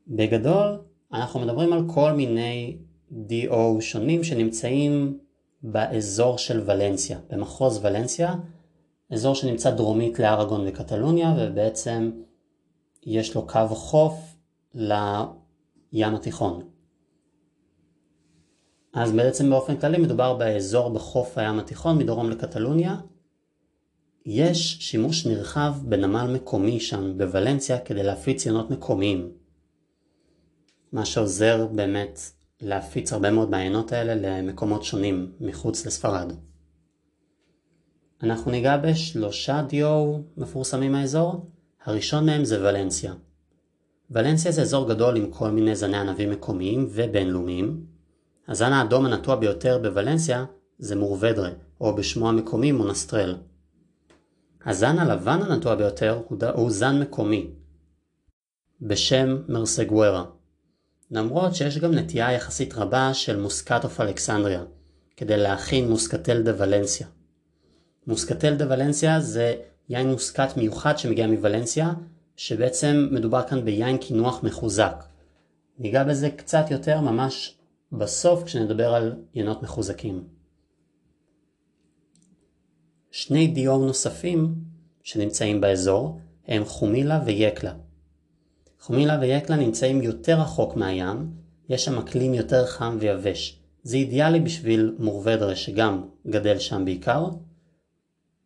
בגדול, 0.08 0.91
אנחנו 1.14 1.40
מדברים 1.40 1.74
על 1.74 1.84
כל 1.88 2.12
מיני 2.12 2.78
DO 3.12 3.82
שונים 3.82 4.24
שנמצאים 4.24 5.20
באזור 5.64 6.38
של 6.38 6.64
ולנסיה, 6.66 7.20
במחוז 7.30 7.86
ולנסיה, 7.86 8.36
אזור 9.12 9.36
שנמצא 9.36 9.72
דרומית 9.72 10.20
לארגון 10.20 10.68
וקטלוניה 10.68 11.36
ובעצם 11.40 12.12
יש 13.04 13.36
לו 13.36 13.48
קו 13.48 13.68
חוף 13.68 14.36
לים 14.74 16.16
התיכון. 16.16 16.64
אז 18.94 19.12
בעצם 19.12 19.50
באופן 19.50 19.78
כללי 19.78 19.98
מדובר 19.98 20.34
באזור 20.34 20.90
בחוף 20.90 21.38
הים 21.38 21.60
התיכון 21.60 21.98
מדרום 21.98 22.30
לקטלוניה. 22.30 22.96
יש 24.26 24.78
שימוש 24.80 25.26
נרחב 25.26 25.74
בנמל 25.84 26.34
מקומי 26.36 26.80
שם 26.80 27.18
בוולנסיה 27.18 27.80
כדי 27.80 28.04
להפיץ 28.04 28.46
יונות 28.46 28.72
מקומיים. 28.72 29.41
מה 30.92 31.06
שעוזר 31.06 31.68
באמת 31.68 32.20
להפיץ 32.62 33.14
הרבה 33.14 33.32
מאוד 33.32 33.50
מהעיינות 33.50 33.92
האלה 33.92 34.16
למקומות 34.16 34.84
שונים 34.84 35.32
מחוץ 35.40 35.86
לספרד. 35.86 36.34
אנחנו 38.24 38.52
ניגע 38.52 38.78
בשלושה 38.78 39.62
דיו 39.68 40.18
מפורסמים 40.38 40.92
מהאזור, 40.92 41.50
הראשון 41.86 42.26
מהם 42.26 42.46
זה 42.46 42.62
ולנסיה. 42.62 43.14
ולנסיה 44.12 44.52
זה 44.52 44.62
אזור 44.62 44.90
גדול 44.90 45.18
עם 45.18 45.32
כל 45.32 45.52
מיני 45.52 45.76
זני 45.76 45.98
ענבים 45.98 46.32
מקומיים 46.32 46.88
ובינלאומיים. 46.92 47.86
הזן 48.48 48.74
האדום 48.74 49.06
הנטוע 49.06 49.36
ביותר 49.36 49.80
בוולנסיה 49.82 50.46
זה 50.80 50.96
מורבדרה, 50.96 51.50
או 51.82 51.96
בשמו 51.96 52.30
המקומי 52.30 52.72
מונסטרל. 52.72 53.36
הזן 54.66 55.00
הלבן 55.00 55.42
הנטוע 55.42 55.76
ביותר 55.76 56.22
הוא 56.54 56.72
זן 56.72 57.02
מקומי, 57.02 57.52
בשם 58.82 59.38
מרסגוורה. 59.48 60.26
למרות 61.12 61.56
שיש 61.56 61.78
גם 61.78 61.94
נטייה 61.94 62.32
יחסית 62.32 62.74
רבה 62.74 63.14
של 63.14 63.40
מוסקטוף 63.40 64.02
אלכסנדריה, 64.02 64.64
כדי 65.18 65.38
להכין 65.38 65.90
מוסקטל 65.90 66.42
דה 66.42 66.52
ולנסיה. 66.58 67.08
מוסקטל 68.08 68.56
דה 68.56 68.66
ולנסיה 68.70 69.20
זה 69.20 69.56
יין 69.90 70.12
מוסקט 70.12 70.58
מיוחד 70.58 70.98
שמגיע 70.98 71.28
מוולנסיה, 71.28 71.94
שבעצם 72.36 73.08
מדובר 73.12 73.48
כאן 73.48 73.66
ביין 73.66 73.98
קינוח 73.98 74.44
מחוזק. 74.44 74.96
ניגע 75.80 76.04
בזה 76.04 76.30
קצת 76.30 76.66
יותר 76.72 77.02
ממש 77.02 77.58
בסוף 77.92 78.44
כשנדבר 78.44 78.94
על 78.94 79.16
ינות 79.34 79.64
מחוזקים. 79.64 80.24
שני 83.12 83.48
דיור 83.48 83.86
נוספים 83.86 84.56
שנמצאים 85.04 85.62
באזור 85.62 86.20
הם 86.48 86.66
חומילה 86.66 87.22
ויקלה. 87.26 87.74
חומילה 88.82 89.18
ויקלה 89.22 89.56
נמצאים 89.56 90.02
יותר 90.02 90.40
רחוק 90.40 90.76
מהים, 90.76 91.32
יש 91.70 91.86
שם 91.86 92.00
אקלים 92.00 92.34
יותר 92.34 92.66
חם 92.66 92.98
ויבש. 93.00 93.60
זה 93.84 93.98
אידיאלי 93.98 94.40
בשביל 94.40 94.96
מורבדרה 95.00 95.56
שגם 95.56 96.04
גדל 96.28 96.60
שם 96.60 96.86
בעיקר. 96.86 97.28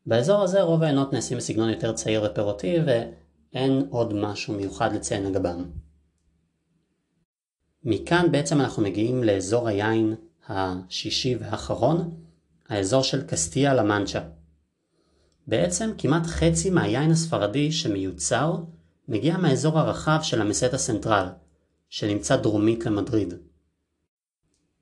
באזור 0.05 0.41
הזה 0.41 0.61
רוב 0.61 0.83
העיינות 0.83 1.13
נעשים 1.13 1.37
בסגנון 1.37 1.69
יותר 1.69 1.93
צעיר 1.93 2.23
ופירותי 2.25 2.75
ואין 2.85 3.87
עוד 3.89 4.13
משהו 4.13 4.53
מיוחד 4.53 4.93
לציין 4.93 5.25
לגבם. 5.25 5.65
מכאן 7.83 8.31
בעצם 8.31 8.61
אנחנו 8.61 8.83
מגיעים 8.83 9.23
לאזור 9.23 9.67
היין 9.67 10.15
השישי 10.47 11.35
והאחרון, 11.35 12.11
האזור 12.69 13.03
של 13.03 13.27
קסטיה 13.27 13.73
למנצ'ה. 13.73 14.19
בעצם 15.47 15.91
כמעט 15.97 16.25
חצי 16.25 16.69
מהיין 16.69 17.11
הספרדי 17.11 17.71
שמיוצר 17.71 18.55
מגיע 19.07 19.37
מהאזור 19.37 19.79
הרחב 19.79 20.19
של 20.21 20.41
המסט 20.41 20.73
הסנטרל, 20.73 21.27
שנמצא 21.89 22.35
דרומית 22.35 22.85
למדריד. 22.85 23.33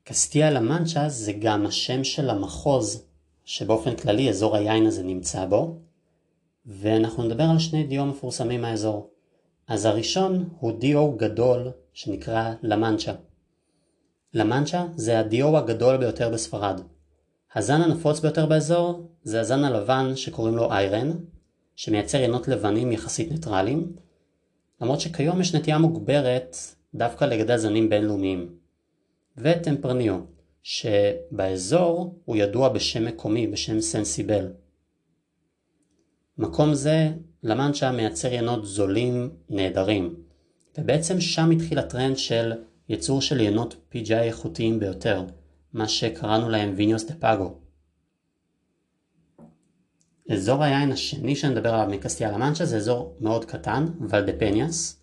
קסטיה 0.03 0.51
לה 0.51 0.60
מנצ'ה 0.60 1.10
זה 1.10 1.34
גם 1.34 1.65
השם 1.65 2.03
של 2.03 2.30
המחוז 2.30 3.06
שבאופן 3.46 3.96
כללי 3.96 4.30
אזור 4.30 4.56
היין 4.56 4.86
הזה 4.86 5.03
נמצא 5.03 5.46
בו, 5.46 5.80
ואנחנו 6.65 7.24
נדבר 7.24 7.44
על 7.44 7.60
שני 7.60 7.84
דיו 7.84 8.06
מפורסמים 8.06 8.62
מהאזור. 8.62 9.10
אז 9.68 9.86
הראשון 9.86 10.50
הוא 10.60 10.80
דיו 10.80 11.12
גדול 11.12 11.72
שנקרא 11.94 12.53
למנצ'ה. 12.62 13.13
למנצ'ה 14.34 14.86
זה 14.96 15.20
הדיו 15.20 15.58
הגדול 15.58 15.98
ביותר 15.98 16.30
בספרד. 16.30 16.82
הזן 17.56 17.82
הנפוץ 17.82 18.20
ביותר 18.20 18.46
באזור 18.46 19.08
זה 19.24 19.42
הזן 19.42 19.63
הלבן 19.63 20.15
שקוראים 20.15 20.56
לו 20.56 20.72
איירן, 20.72 21.12
שמייצר 21.75 22.18
יינות 22.18 22.48
לבנים 22.48 22.92
יחסית 22.92 23.32
ניטרליים, 23.32 23.96
למרות 24.84 25.00
שכיום 25.00 25.42
יש 25.42 25.56
נטייה 25.56 25.78
מוגברת 25.78 26.58
דווקא 26.96 27.25
לגדל 27.25 27.58
זנים 27.58 27.90
בינלאומיים. 27.90 28.50
וטמפרניו, 29.38 30.20
שבאזור 30.63 32.20
הוא 32.25 32.36
ידוע 32.36 32.70
בשם 32.70 33.06
מקומי, 33.06 33.48
בשם 33.48 33.82
סנסיבל. 33.82 34.48
מקום 36.38 36.74
זה 36.74 37.10
לה 37.44 37.56
מנצ'ה 37.56 37.92
מייצר 37.92 38.34
יינות 38.34 38.65
זולים 38.66 39.30
נהדרים, 39.50 40.16
ובעצם 40.78 41.22
שם 41.22 41.52
התחיל 41.52 41.80
הטרנד 41.80 42.18
של 42.18 42.54
ייצור 42.90 43.22
של 43.22 43.40
יינות 43.39 43.75
PGI 43.94 44.13
איכותיים 44.13 44.80
ביותר, 44.80 45.24
מה 45.74 45.88
שקראנו 45.88 46.50
להם 46.50 46.74
Vinos 46.77 47.03
de 47.03 47.15
Pago. 47.20 47.62
אזור 50.32 50.63
היין 50.63 50.92
השני 50.92 51.36
שאני 51.36 51.53
מדבר 51.53 51.74
עליו 51.74 51.96
מקסטיה 51.96 52.32
למנצ'ה 52.32 52.65
זה 52.65 52.77
אזור 52.77 53.18
מאוד 53.20 53.46
קטן, 53.46 53.86
ולדפניאס. 54.10 55.00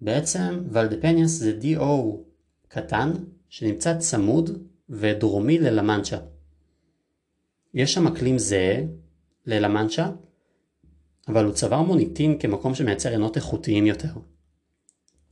בעצם 0.00 0.64
ולדפניאס 0.70 1.30
זה 1.30 1.58
DO 1.62 2.16
קטן 2.68 3.12
שנמצא 3.48 3.98
צמוד 3.98 4.50
ודרומי 4.88 5.58
ללמנצ'ה. 5.58 6.18
יש 7.74 7.94
שם 7.94 8.06
אקלים 8.06 8.38
זהה 8.38 8.82
ללמנצ'ה, 9.46 10.10
אבל 11.28 11.44
הוא 11.44 11.52
צבר 11.52 11.82
מוניטין 11.82 12.38
כמקום 12.38 12.74
שמייצר 12.74 13.10
עינות 13.10 13.36
איכותיים 13.36 13.86
יותר. 13.86 14.12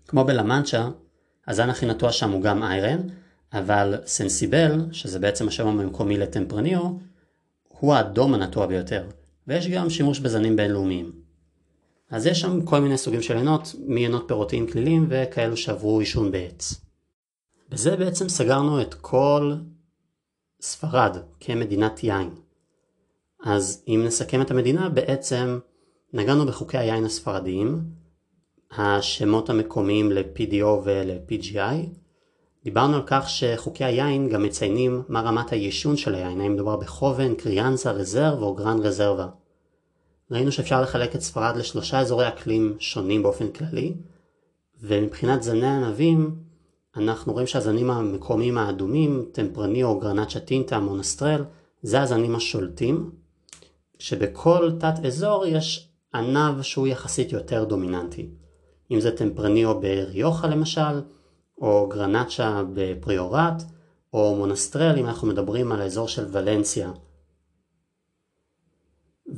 כמו 0.09 0.25
בלמנצ'ה, 0.25 0.89
הזן 1.47 1.71
הכי 1.71 1.87
נטוע 1.87 2.13
שם 2.13 2.31
הוא 2.31 2.43
גם 2.43 2.63
איירן, 2.63 3.01
אבל 3.53 3.95
סנסיבל, 4.07 4.87
שזה 4.93 5.19
בעצם 5.19 5.49
השם 5.49 5.67
המקומי 5.67 6.19
לטמפרניו, 6.19 6.91
הוא 7.81 7.95
האדום 7.95 8.35
הנטוע 8.35 8.67
ביותר, 8.67 9.07
ויש 9.47 9.69
גם 9.69 9.91
שימוש 9.91 10.19
בזנים 10.19 10.57
בינלאומיים. 10.57 11.13
אז 12.11 12.27
יש 12.27 12.41
שם 12.41 12.65
כל 12.65 12.81
מיני 12.81 12.99
סוגים 12.99 13.23
של 13.23 13.37
עינות, 13.37 13.75
מעינות 13.87 14.25
פירותיים 14.29 14.67
כלילים 14.67 15.07
וכאלו 15.09 15.57
שעברו 15.57 16.01
עישון 16.01 16.33
בעץ. 16.33 16.75
בזה 17.69 17.97
בעצם 17.97 18.29
סגרנו 18.29 18.81
את 18.81 18.95
כל 18.95 19.55
ספרד 20.61 21.17
כמדינת 21.41 22.05
יין. 22.05 22.31
אז 23.45 23.85
אם 23.89 24.03
נסכם 24.07 24.43
את 24.43 24.51
המדינה, 24.51 24.89
בעצם 24.89 25.59
נגענו 26.13 26.47
בחוקי 26.47 26.79
היין 26.79 27.05
הספרדיים, 27.05 27.83
השמות 28.71 29.51
המקומיים 29.51 30.13
ל-PDO 30.13 30.67
ול-PGI, 30.85 31.77
דיברנו 32.65 32.97
על 32.97 33.03
כך 33.07 33.29
שחוקי 33.29 33.85
היין 33.85 34.29
גם 34.29 34.43
מציינים 34.43 35.03
מה 35.09 35.21
רמת 35.21 35.53
היישון 35.53 35.97
של 35.97 36.15
היין, 36.15 36.41
האם 36.41 36.53
מדובר 36.53 36.77
בחובן, 36.77 37.35
קריאנסה, 37.35 37.91
רזרב 37.91 38.43
או 38.43 38.55
גרן 38.55 38.79
רזרבה. 38.79 39.29
ראינו 40.31 40.53
שאפשר 40.53 40.83
לחלק 40.83 41.17
את 41.17 41.21
ספרד 41.21 41.57
לשלושה 41.57 42.01
אזורי 42.01 42.29
אקלים 42.29 42.77
שונים 42.79 43.23
באופן 43.23 43.49
כללי, 43.53 43.95
ומבחינת 44.81 45.43
זני 45.43 45.67
ענבים, 45.67 46.37
אנחנו 46.97 47.33
רואים 47.33 47.47
שהזנים 47.47 47.91
המקומיים 47.91 48.59
האדומים, 48.59 49.25
טמפרניו, 49.33 49.99
גרנצ'ה 49.99 50.41
טינטה, 50.41 50.79
מונסטרל, 50.79 51.45
זה 51.83 52.01
הזנים 52.01 52.35
השולטים, 52.35 53.11
שבכל 53.99 54.73
תת 54.81 55.05
אזור 55.07 55.47
יש 55.47 55.91
ענב 56.15 56.63
שהוא 56.63 56.87
יחסית 56.87 57.33
יותר 57.33 57.65
דומיננטי. 57.65 58.31
אם 58.91 59.01
זה 59.01 59.17
טמפרניו 59.17 59.81
בריוחה 59.81 60.47
למשל, 60.47 61.01
או 61.61 61.89
גרנצ'ה 61.89 62.63
בפריורט, 62.75 63.63
או 64.13 64.35
מונסטרל 64.37 64.99
אם 64.99 65.07
אנחנו 65.07 65.29
מדברים 65.29 65.73
על 65.73 65.81
האזור 65.81 66.09
של 66.09 66.27
ולנסיה. 66.33 66.91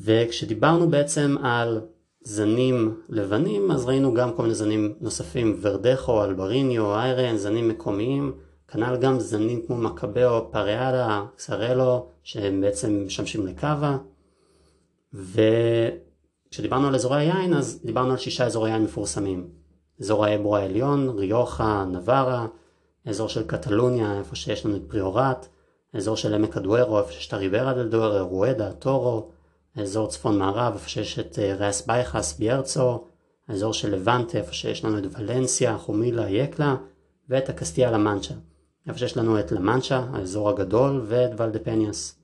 וכשדיברנו 0.04 0.90
בעצם 0.90 1.36
על 1.42 1.80
זנים 2.20 3.00
לבנים, 3.08 3.70
אז 3.70 3.84
ראינו 3.84 4.14
גם 4.14 4.32
כל 4.32 4.42
מיני 4.42 4.54
זנים 4.54 4.94
נוספים, 5.00 5.58
ורדכו, 5.60 6.24
אלבריניו, 6.24 6.94
איירן, 6.94 7.36
זנים 7.36 7.68
מקומיים, 7.68 8.32
כנ"ל 8.68 8.96
גם 8.96 9.20
זנים 9.20 9.62
כמו 9.66 9.76
מקבאו, 9.76 10.50
פריאלה, 10.52 11.24
סרלו, 11.38 12.06
שהם 12.22 12.60
בעצם 12.60 13.02
משמשים 13.06 13.46
לקאבה. 13.46 13.96
וכשדיברנו 15.12 16.88
על 16.88 16.94
אזורי 16.94 17.20
היין, 17.20 17.54
אז 17.54 17.80
דיברנו 17.84 18.10
על 18.10 18.18
שישה 18.18 18.46
אזורי 18.46 18.70
יין 18.70 18.84
מפורסמים. 18.84 19.61
אזור 20.00 20.24
האברו 20.24 20.56
העליון, 20.56 21.08
ריוחה, 21.08 21.84
נווארה, 21.84 22.46
אזור 23.04 23.28
של 23.28 23.46
קטלוניה, 23.46 24.18
איפה 24.18 24.36
שיש 24.36 24.66
לנו 24.66 24.76
את 24.76 24.82
פריורט, 24.88 25.46
אזור 25.94 26.16
של 26.16 26.34
עמק 26.34 26.56
הדוארו, 26.56 26.98
איפה 26.98 27.12
שיש 27.12 27.28
את 27.28 27.32
הריברה 27.32 27.74
דל 27.74 27.88
דוארו, 27.88 28.28
רואדה, 28.28 28.72
טורו, 28.72 29.30
אזור 29.76 30.08
צפון 30.08 30.38
מערב, 30.38 30.72
איפה 30.72 30.88
שיש 30.88 31.18
את 31.18 31.38
אה, 31.38 31.54
ריאס 31.54 31.86
בייחס, 31.86 32.38
ביארצו, 32.38 33.04
האזור 33.48 33.72
של 33.72 33.94
לבנטה, 33.94 34.38
איפה 34.38 34.52
שיש 34.52 34.84
לנו 34.84 34.98
את 34.98 35.04
ולנסיה, 35.10 35.78
חומילה, 35.78 36.30
יקלה, 36.30 36.76
ואת 37.28 37.48
הקסטיה 37.48 37.90
למנצ'ה, 37.90 38.34
איפה 38.88 38.98
שיש 38.98 39.16
לנו 39.16 39.38
את 39.40 39.52
למנצ'ה, 39.52 40.06
האזור 40.12 40.48
הגדול, 40.48 41.04
ואת 41.06 41.30
ולדפניאס. 41.40 42.18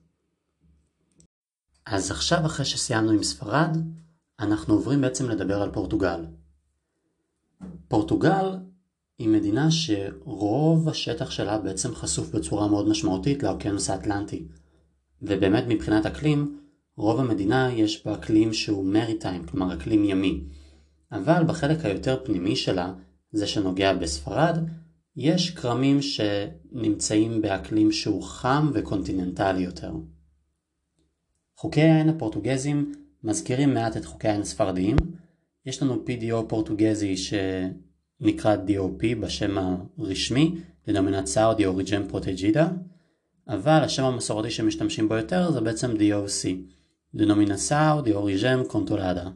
אז 1.87 2.11
עכשיו 2.11 2.47
אחרי 2.47 2.65
שסיימנו 2.65 3.11
עם 3.11 3.23
ספרד, 3.23 3.77
אנחנו 4.41 4.75
עוברים 4.75 5.01
בעצם 5.01 5.29
לדבר 5.29 5.63
על 5.63 5.71
פורטוגל. 5.73 6.25
פורטוגל 7.89 8.57
היא 9.19 9.29
מדינה 9.29 9.69
שרוב 9.71 10.89
השטח 10.89 11.31
שלה 11.31 11.59
בעצם 11.59 11.95
חשוף 11.95 12.35
בצורה 12.35 12.69
מאוד 12.69 12.89
משמעותית 12.89 13.43
לאוקיינוס 13.43 13.91
האטלנטי. 13.91 14.49
ובאמת 15.23 15.65
מבחינת 15.69 16.07
אקלים, 16.07 16.61
רוב 16.97 17.21
המדינה 17.21 17.73
יש 17.73 18.07
בה 18.07 18.15
אקלים 18.15 18.53
שהוא 18.53 18.87
מריטיים, 18.87 19.47
כלומר 19.47 19.75
אקלים 19.75 20.05
ימי. 20.05 20.45
אבל 21.13 21.45
בחלק 21.47 21.85
היותר 21.85 22.25
פנימי 22.25 22.57
שלה, 22.57 22.93
זה 23.33 23.47
שנוגע 23.47 23.95
בספרד, 23.95 24.59
יש 25.17 25.51
כרמים 25.51 26.03
שנמצאים 26.03 27.43
באקלים 27.43 27.93
שהוא 27.93 28.23
חם 28.23 28.71
וקונטיננטלי 28.75 29.61
יותר. 29.61 29.93
חוקי 31.57 31.83
העין 31.83 32.09
הפורטוגזים 32.09 32.93
מזכירים 33.25 33.75
מעט 33.75 33.97
את 33.97 34.05
חוקי 34.05 34.29
העין 34.29 34.41
הספרדיים. 34.41 34.97
יש 35.69 35.83
לנו 35.83 36.05
PDO 36.07 36.49
פורטוגזי 36.49 37.15
שנקרא 37.17 38.57
DOP 38.57 39.21
בשם 39.21 39.59
הרשמי, 39.59 40.55
Denominação 40.87 41.55
de 41.55 41.67
Origem 41.67 42.09
Protegida, 42.09 42.69
אבל 43.49 43.81
השם 43.85 44.05
המסורתי 44.05 44.51
שמשתמשים 44.51 45.09
בו 45.09 45.15
יותר 45.15 45.53
זה 45.53 45.61
בעצם 45.61 45.91
DOC, 45.97 46.49
Denominação 47.15 48.01
de 48.03 48.13
Origem 48.13 48.63
Controlada. 48.69 49.31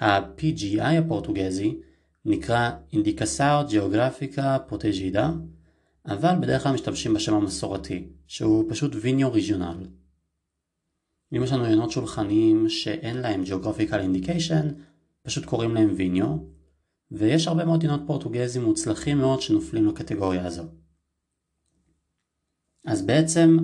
ה-PGI 0.00 0.98
הפורטוגזי 1.04 1.78
נקרא 2.24 2.70
Indicação 2.92 3.66
Geográfica 3.70 4.58
Protegida, 4.66 5.30
אבל 6.06 6.34
בדרך 6.40 6.62
כלל 6.62 6.72
משתמשים 6.72 7.14
בשם 7.14 7.34
המסורתי, 7.34 8.08
שהוא 8.26 8.64
פשוט 8.68 8.92
Vinho 8.94 9.32
Regional. 9.32 9.86
אם 11.36 11.42
יש 11.42 11.52
לנו 11.52 11.64
עיינות 11.64 11.90
שולחניים 11.90 12.68
שאין 12.68 13.16
להם 13.16 13.42
Geographical 13.42 13.92
Indication, 13.92 14.87
פשוט 15.28 15.44
קוראים 15.44 15.74
להם 15.74 15.94
ויניו, 15.96 16.36
ויש 17.10 17.48
הרבה 17.48 17.64
מאוד 17.64 17.82
עיינות 17.82 18.00
פורטוגזים 18.06 18.64
מוצלחים 18.64 19.18
מאוד 19.18 19.40
שנופלים 19.40 19.86
לקטגוריה 19.86 20.46
הזו. 20.46 20.62
אז 22.86 23.02
בעצם, 23.02 23.58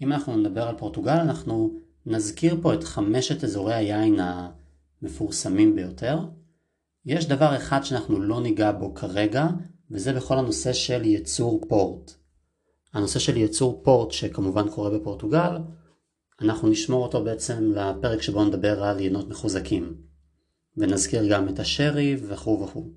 אם 0.00 0.12
אנחנו 0.12 0.36
נדבר 0.36 0.62
על 0.62 0.78
פורטוגל, 0.78 1.16
אנחנו 1.16 1.80
נזכיר 2.06 2.56
פה 2.62 2.74
את 2.74 2.84
חמשת 2.84 3.44
אזורי 3.44 3.74
היין 3.74 4.16
המפורסמים 5.02 5.74
ביותר. 5.74 6.18
יש 7.04 7.26
דבר 7.26 7.56
אחד 7.56 7.82
שאנחנו 7.82 8.20
לא 8.20 8.40
ניגע 8.40 8.72
בו 8.72 8.94
כרגע, 8.94 9.46
וזה 9.90 10.12
בכל 10.12 10.38
הנושא 10.38 10.72
של 10.72 11.04
ייצור 11.04 11.64
פורט. 11.68 12.12
הנושא 12.94 13.18
של 13.18 13.36
ייצור 13.36 13.80
פורט, 13.84 14.10
שכמובן 14.10 14.68
קורה 14.68 14.90
בפורטוגל, 14.90 15.58
אנחנו 16.40 16.68
נשמור 16.68 17.02
אותו 17.02 17.24
בעצם 17.24 17.72
לפרק 17.74 18.22
שבו 18.22 18.44
נדבר 18.44 18.84
על 18.84 19.00
יינות 19.00 19.28
מחוזקים. 19.28 20.06
ונזכיר 20.76 21.26
גם 21.30 21.48
את 21.48 21.58
השרי 21.58 22.16
וכו' 22.28 22.60
וכו'. 22.62 22.90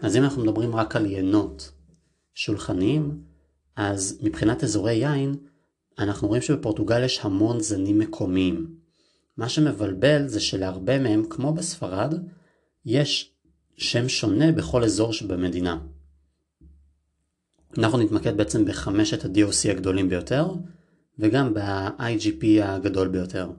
אז 0.00 0.16
אם 0.16 0.22
אנחנו 0.22 0.42
מדברים 0.42 0.76
רק 0.76 0.96
על 0.96 1.06
יינות 1.06 1.72
שולחניים, 2.34 3.22
אז 3.76 4.18
מבחינת 4.22 4.64
אזורי 4.64 4.94
יין, 4.94 5.34
אנחנו 5.98 6.28
רואים 6.28 6.42
שבפורטוגל 6.42 7.04
יש 7.04 7.20
המון 7.22 7.60
זנים 7.60 7.98
מקומיים. 7.98 8.74
מה 9.36 9.48
שמבלבל 9.48 10.26
זה 10.26 10.40
שלהרבה 10.40 10.98
מהם, 10.98 11.24
כמו 11.30 11.52
בספרד, 11.52 12.14
יש 12.86 13.32
שם 13.76 14.08
שונה 14.08 14.52
בכל 14.52 14.84
אזור 14.84 15.12
שבמדינה. 15.12 15.78
אנחנו 17.78 17.98
נתמקד 17.98 18.36
בעצם 18.36 18.64
בחמשת 18.64 19.24
ה-DOC 19.24 19.70
הגדולים 19.70 20.08
ביותר, 20.08 20.46
וגם 21.18 21.54
ב-IGP 21.54 22.44
הגדול 22.62 23.08
ביותר. 23.08 23.50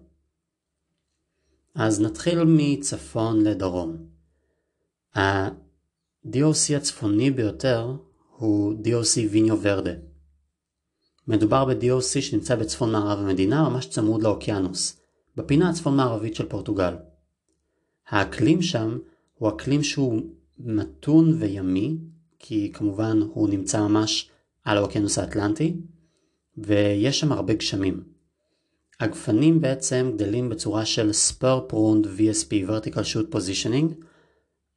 אז 1.75 2.01
נתחיל 2.01 2.43
מצפון 2.43 3.43
לדרום. 3.43 3.97
ה-DOC 5.15 6.75
הצפוני 6.77 7.31
ביותר 7.31 7.95
הוא 8.37 8.73
DOC 8.73 9.19
ויניו 9.29 9.57
ורדה. 9.61 9.91
מדובר 11.27 11.65
ב-DOC 11.65 12.21
שנמצא 12.21 12.55
בצפון 12.55 12.91
מערב 12.91 13.19
המדינה, 13.19 13.69
ממש 13.69 13.85
צמוד 13.85 14.23
לאוקיינוס, 14.23 14.99
בפינה 15.35 15.69
הצפון 15.69 15.97
מערבית 15.97 16.35
של 16.35 16.49
פורטוגל. 16.49 16.93
האקלים 18.07 18.61
שם 18.61 18.97
הוא 19.33 19.49
אקלים 19.49 19.83
שהוא 19.83 20.21
מתון 20.57 21.33
וימי, 21.39 21.97
כי 22.39 22.71
כמובן 22.73 23.19
הוא 23.21 23.49
נמצא 23.49 23.81
ממש 23.81 24.29
על 24.63 24.77
האוקיינוס 24.77 25.17
האטלנטי, 25.17 25.75
ויש 26.57 27.19
שם 27.19 27.31
הרבה 27.31 27.53
גשמים. 27.53 28.14
הגפנים 28.99 29.61
בעצם 29.61 30.11
גדלים 30.15 30.49
בצורה 30.49 30.85
של 30.85 31.09
spur 31.09 31.71
pruned 31.71 32.05
VSP 32.05 32.69
vertical 32.69 32.99
shoot 33.13 33.35
positioning. 33.35 34.05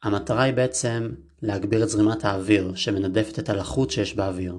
המטרה 0.03 0.43
היא 0.43 0.55
בעצם 0.55 1.13
להגביר 1.43 1.83
את 1.83 1.89
זרימת 1.89 2.25
האוויר 2.25 2.75
שמנדפת 2.75 3.39
את 3.39 3.49
הלחות 3.49 3.91
שיש 3.91 4.15
באוויר. 4.15 4.59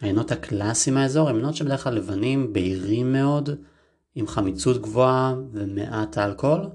העינות 0.00 0.32
הקלאסיים 0.32 0.94
מהאזור 0.94 1.28
הם 1.28 1.36
עינות 1.36 1.56
שבדרך 1.56 1.84
כלל 1.84 1.94
לבנים, 1.94 2.52
בהירים 2.52 3.12
מאוד, 3.12 3.50
עם 4.14 4.26
חמיצות 4.26 4.82
גבוהה 4.82 5.34
ומעט 5.52 6.18
אלכוהול, 6.18 6.66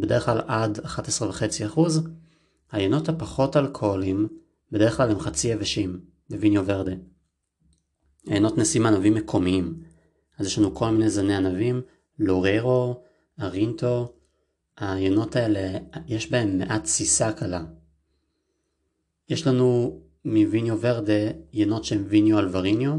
בדרך 0.00 0.24
כלל 0.24 0.40
עד 0.46 0.78
11.5%. 0.78 1.80
העינות 2.72 3.08
הפחות 3.08 3.56
אלכוהולים 3.56 4.28
בדרך 4.72 4.96
כלל 4.96 5.10
הם 5.10 5.18
חצי 5.18 5.48
יבשים, 5.48 6.00
בוויניו 6.30 6.66
ורדה. 6.66 6.92
העינות 8.26 8.58
נשיאים 8.58 8.86
ענבים 8.86 9.14
מקומיים, 9.14 9.82
אז 10.38 10.46
יש 10.46 10.58
לנו 10.58 10.74
כל 10.74 10.90
מיני 10.90 11.10
זני 11.10 11.36
ענבים, 11.36 11.82
לוררו, 12.18 13.02
ארינטו, 13.40 14.12
העיינות 14.76 15.36
האלה 15.36 15.78
יש 16.06 16.30
בהם 16.30 16.58
מעט 16.58 16.82
תסיסה 16.82 17.32
קלה. 17.32 17.64
יש 19.28 19.46
לנו 19.46 19.98
מוויניו 20.24 20.80
ורדה 20.80 21.30
יינות 21.52 21.84
שהם 21.84 22.04
ויניו 22.08 22.38
אלבריניו, 22.38 22.92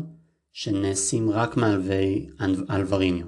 שנעשים 0.52 1.30
רק 1.30 1.58
מעלבי 1.58 2.30
אלבריניו. 2.70 3.28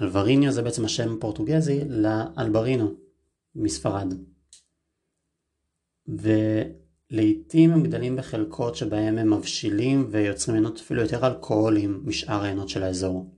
אלבריניו 0.00 0.52
זה 0.52 0.62
בעצם 0.62 0.84
השם 0.84 1.16
פורטוגזי 1.20 1.80
לאלברינו 1.88 2.94
מספרד. 3.54 4.14
ולעיתים 7.10 7.72
הם 7.72 7.82
גדלים 7.82 8.16
בחלקות 8.16 8.76
שבהם 8.76 9.18
הם 9.18 9.32
מבשילים 9.32 10.08
ויוצרים 10.10 10.56
עינות 10.56 10.80
אפילו 10.80 11.02
יותר 11.02 11.26
אלכוהולים 11.26 12.02
משאר 12.04 12.44
העינות 12.44 12.68
של 12.68 12.82
האזור. 12.82 13.30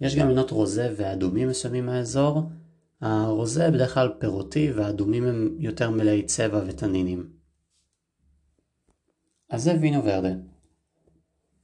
יש 0.00 0.16
גם 0.16 0.28
עינות 0.28 0.50
רוזה 0.50 0.94
ואדומים 0.96 1.48
מסוימים 1.48 1.86
מהאזור. 1.86 2.42
הרוזה 3.00 3.70
בדרך 3.70 3.94
כלל 3.94 4.12
פירותי 4.18 4.72
והאדומים 4.72 5.24
הם 5.26 5.56
יותר 5.58 5.90
מלאי 5.90 6.22
צבע 6.22 6.62
ותנינים. 6.66 7.30
אז 9.50 9.62
זה 9.62 9.76
וינו 9.80 10.04
ורדה. 10.04 10.32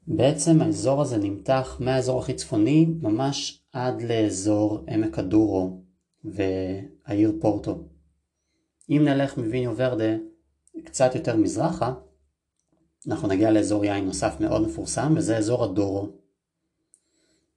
בעצם 0.07 0.61
האזור 0.61 1.03
הזה 1.03 1.19
נמתח 1.19 1.77
מהאזור 1.81 2.21
הכי 2.21 2.35
צפוני 2.35 2.87
ממש 3.03 3.63
עד 3.73 4.03
לאזור 4.03 4.85
עמק 4.89 5.19
הדורו 5.19 5.81
והעיר 6.25 7.33
פורטו. 7.41 7.85
אם 8.91 9.03
נלך 9.05 9.39
מוויניו 9.39 9.77
ורדה 9.77 10.17
קצת 10.85 11.15
יותר 11.15 11.37
מזרחה, 11.37 11.95
אנחנו 13.09 13.29
נגיע 13.29 13.51
לאזור 13.51 13.85
יין 13.85 14.05
נוסף 14.05 14.37
מאוד 14.41 14.63
מפורסם 14.63 15.15
וזה 15.17 15.37
אזור 15.37 15.65
הדורו. 15.65 16.09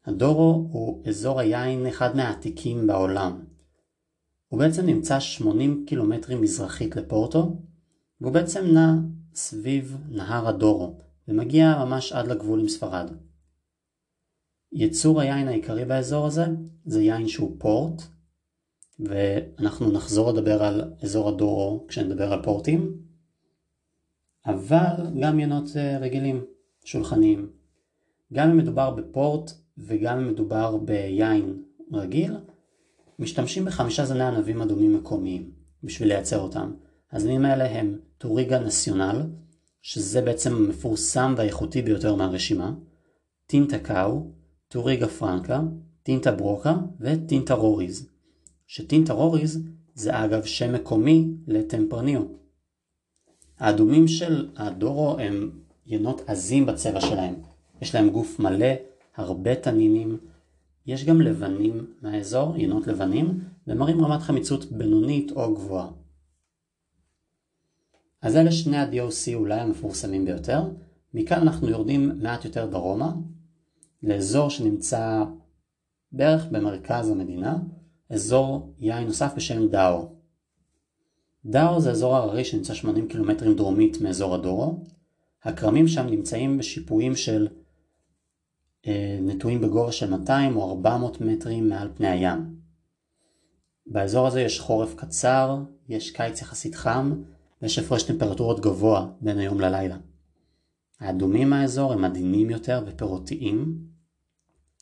הדורו 0.06 0.70
הוא 0.72 1.08
אזור 1.08 1.40
היין 1.40 1.88
אחד 1.88 2.16
מהעתיקים 2.16 2.88
בעולם. 2.88 3.46
הוא 4.48 4.60
בעצם 4.60 4.86
נמצא 4.86 5.20
80 5.20 5.86
קילומטרים 5.88 6.42
מזרחית 6.42 6.96
לפורטו, 6.96 7.58
והוא 8.22 8.34
בעצם 8.34 8.66
נע 8.66 8.94
סביב 9.36 9.98
נהר 10.10 10.48
הדורו, 10.48 10.98
ומגיע 11.28 11.86
ממש 11.86 12.12
עד 12.12 12.28
לגבול 12.28 12.60
עם 12.60 12.68
ספרד. 12.68 13.12
יצור 14.72 15.22
היין 15.22 15.48
העיקרי 15.48 15.86
באזור 15.86 16.26
הזה 16.26 16.46
זה 16.86 17.02
יין 17.02 17.28
שהוא 17.28 17.56
פורט, 17.60 18.02
ואנחנו 19.00 19.92
נחזור 19.92 20.32
לדבר 20.32 20.64
על 20.64 20.94
אזור 21.04 21.30
הדורו 21.30 21.86
כשנדבר 21.88 22.34
על 22.34 22.44
פורטים, 22.44 23.09
אבל 24.46 25.08
גם 25.22 25.40
ינות 25.40 25.66
אה, 25.76 25.98
רגילים, 25.98 26.44
שולחניים. 26.84 27.50
גם 28.34 28.50
אם 28.50 28.58
מדובר 28.58 28.92
בפורט 28.92 29.52
וגם 29.78 30.18
אם 30.20 30.28
מדובר 30.28 30.78
ביין 30.78 31.64
רגיל, 31.94 32.38
משתמשים 33.20 33.66
בחמישה 33.66 34.06
זני 34.06 34.24
ענבים 34.24 34.62
אדומים 34.62 34.96
מקומיים 34.96 35.52
בשביל 35.84 36.08
לייצר 36.08 36.40
אותם. 36.40 36.74
הזנים 37.12 37.46
האלה 37.46 37.66
הם 37.80 38.00
טוריגה 38.18 38.60
נסיונל, 38.60 39.22
שזה 39.82 40.22
בעצם 40.22 40.56
המפורסם 40.56 41.34
והאיכותי 41.38 41.82
ביותר 41.82 42.16
מהרשימה, 42.16 42.74
טינטה 43.46 43.80
קאו, 43.80 44.32
טוריגה 44.68 45.08
פרנקה, 45.08 45.62
טינטה 46.04 46.32
ברוקה 46.32 46.76
וטינטה 47.00 47.54
רוריז. 47.54 48.10
שטינטה 48.68 49.14
רוריז 49.14 49.64
זה 49.94 50.26
אגב 50.26 50.44
שם 50.44 50.74
מקומי 50.74 51.28
לטמפרניו. 51.48 52.22
האדומים 53.60 54.08
של 54.08 54.50
הדורו 54.58 55.20
הם 55.20 55.52
ינות 55.86 56.22
עזים 56.28 56.66
בצבע 56.66 57.02
שלהם. 57.02 57.36
יש 57.82 57.96
להם 57.96 58.10
גוף 58.10 58.40
מלא, 58.40 58.74
הרבה 59.16 59.56
תנינים. 59.56 60.18
יש 60.86 61.06
גם 61.06 61.22
לבנים 61.22 61.94
מהאזור, 62.02 62.58
ינות 62.58 62.88
לבנים, 62.88 63.40
ומראים 63.68 64.06
רמת 64.06 64.22
חמיצות 64.22 64.72
בינונית 64.72 65.32
או 65.32 65.54
גבוהה. 65.54 65.88
אז 68.22 68.36
אלה 68.36 68.52
שני 68.52 68.78
ה-DOC 68.78 69.34
אולי 69.34 69.60
המפורסמים 69.60 70.26
ביותר. 70.26 70.64
מכאן 71.14 71.42
אנחנו 71.42 71.70
יורדים 71.70 72.12
מעט 72.22 72.46
יותר 72.46 72.66
דרומה, 72.66 73.14
לאזור 74.04 74.50
שנמצא 74.50 75.24
בערך 76.12 76.46
במרכז 76.52 77.10
המדינה, 77.10 77.58
אזור 78.10 78.74
יין 78.80 79.08
נוסף 79.08 79.34
בשם 79.36 79.68
דאו. 79.68 80.19
דאו 81.46 81.82
זה 81.82 81.92
אזור 81.92 82.16
הררי 82.16 82.46
שנמצא 82.46 82.74
80 82.74 83.08
קילומטרים 83.08 83.56
דרומית 83.56 84.02
מאזור 84.02 84.36
הדורו. 84.36 84.84
הכרמים 85.44 85.88
שם 85.88 86.06
נמצאים 86.06 86.58
בשיפועים 86.58 87.16
של 87.16 87.48
אה, 88.88 89.20
נטועים 89.22 89.62
בגובה 89.62 89.92
של 89.92 90.10
200 90.10 90.56
או 90.56 90.70
400 90.70 91.22
מטרים 91.22 91.70
מעל 91.70 91.90
פני 91.96 92.08
הים. 92.08 92.56
באזור 93.88 94.28
הזה 94.28 94.42
יש 94.42 94.60
חורף 94.60 94.96
קצר, 94.96 95.58
יש 95.90 96.12
קיץ 96.12 96.42
יחסית 96.42 96.76
חם, 96.76 97.24
ויש 97.62 97.80
הפרש 97.80 98.04
טמפרטורות 98.04 98.60
גבוה 98.60 99.08
בין 99.22 99.38
היום 99.38 99.60
ללילה. 99.60 99.98
האדומים 101.00 101.50
מהאזור 101.50 101.94
הם 101.94 102.04
עדינים 102.04 102.50
יותר 102.50 102.84
ופירותיים. 102.88 103.78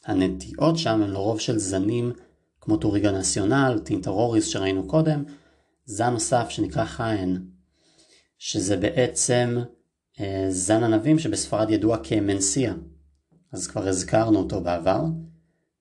הנטיעות 0.05 0.77
שם 0.77 1.01
הן 1.01 1.09
לרוב 1.09 1.39
של 1.39 1.57
זנים 1.57 2.11
כמו 2.61 2.77
טוריגה 2.77 3.11
נציונל, 3.11 3.79
טינטרוריס 3.83 4.47
שראינו 4.47 4.87
קודם, 4.87 5.23
זן 5.89 6.09
נוסף 6.09 6.49
שנקרא 6.49 6.85
חיין, 6.85 7.45
שזה 8.37 8.77
בעצם 8.77 9.57
אה, 10.19 10.45
זן 10.49 10.83
ענבים 10.83 11.19
שבספרד 11.19 11.69
ידוע 11.69 11.97
כמנסיה, 12.03 12.73
אז 13.51 13.67
כבר 13.67 13.87
הזכרנו 13.87 14.39
אותו 14.39 14.61
בעבר, 14.61 15.01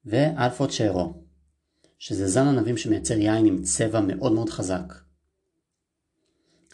ואלפו 0.05 0.69
צ'רו, 0.69 1.15
שזה 1.99 2.29
זן 2.29 2.47
ענבים 2.47 2.77
שמייצר 2.77 3.15
יין 3.15 3.47
עם 3.47 3.63
צבע 3.63 4.01
מאוד 4.01 4.33
מאוד 4.33 4.49
חזק. 4.51 4.95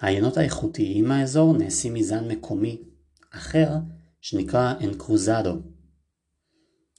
העיינות 0.01 0.37
האיכותיים 0.37 1.05
מהאזור 1.05 1.57
נעשים 1.57 1.95
מזן 1.95 2.29
מקומי 2.29 2.83
אחר 3.31 3.69
שנקרא 4.21 4.75
אנקרוזדו. 4.85 5.57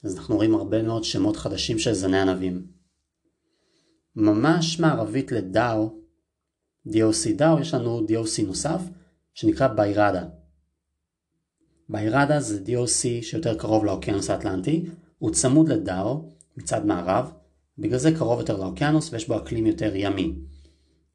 אז 0.04 0.16
אנחנו 0.16 0.36
רואים 0.36 0.54
הרבה 0.54 0.82
מאוד 0.82 1.04
שמות 1.04 1.36
חדשים 1.36 1.78
של 1.78 1.92
זני 1.92 2.20
ענבים. 2.20 2.66
ממש 4.16 4.80
מערבית 4.80 5.32
לדאו, 5.32 6.03
DOC 6.88 7.32
דאו, 7.36 7.60
יש 7.60 7.74
לנו 7.74 8.00
DOC 8.00 8.46
נוסף 8.46 8.80
שנקרא 9.34 9.68
ביירדה. 9.68 10.24
ביירדה 11.88 12.40
זה 12.40 12.62
DOC 12.66 13.22
שיותר 13.22 13.58
קרוב 13.58 13.84
לאוקיינוס 13.84 14.30
האטלנטי, 14.30 14.84
הוא 15.18 15.30
צמוד 15.30 15.68
לדאו 15.68 16.28
מצד 16.56 16.86
מערב, 16.86 17.32
בגלל 17.78 17.98
זה 17.98 18.14
קרוב 18.18 18.38
יותר 18.40 18.56
לאוקיינוס 18.56 19.12
ויש 19.12 19.28
בו 19.28 19.36
אקלים 19.36 19.66
יותר 19.66 19.96
ימי. 19.96 20.34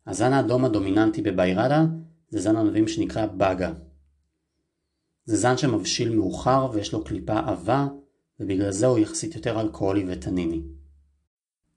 הזן 0.07 0.33
האדום 0.33 0.65
הדומיננטי 0.65 1.21
בביירדה 1.21 1.85
זה 2.29 2.39
זן 2.39 2.55
ענבים 2.55 2.87
שנקרא 2.87 3.25
בגה. 3.25 3.73
זה 5.25 5.37
זן 5.37 5.57
שמבשיל 5.57 6.15
מאוחר 6.15 6.69
ויש 6.73 6.93
לו 6.93 7.03
קליפה 7.03 7.39
עבה 7.39 7.87
ובגלל 8.39 8.71
זה 8.71 8.85
הוא 8.85 8.99
יחסית 8.99 9.35
יותר 9.35 9.61
אלכוהולי 9.61 10.05
וטניני. 10.07 10.61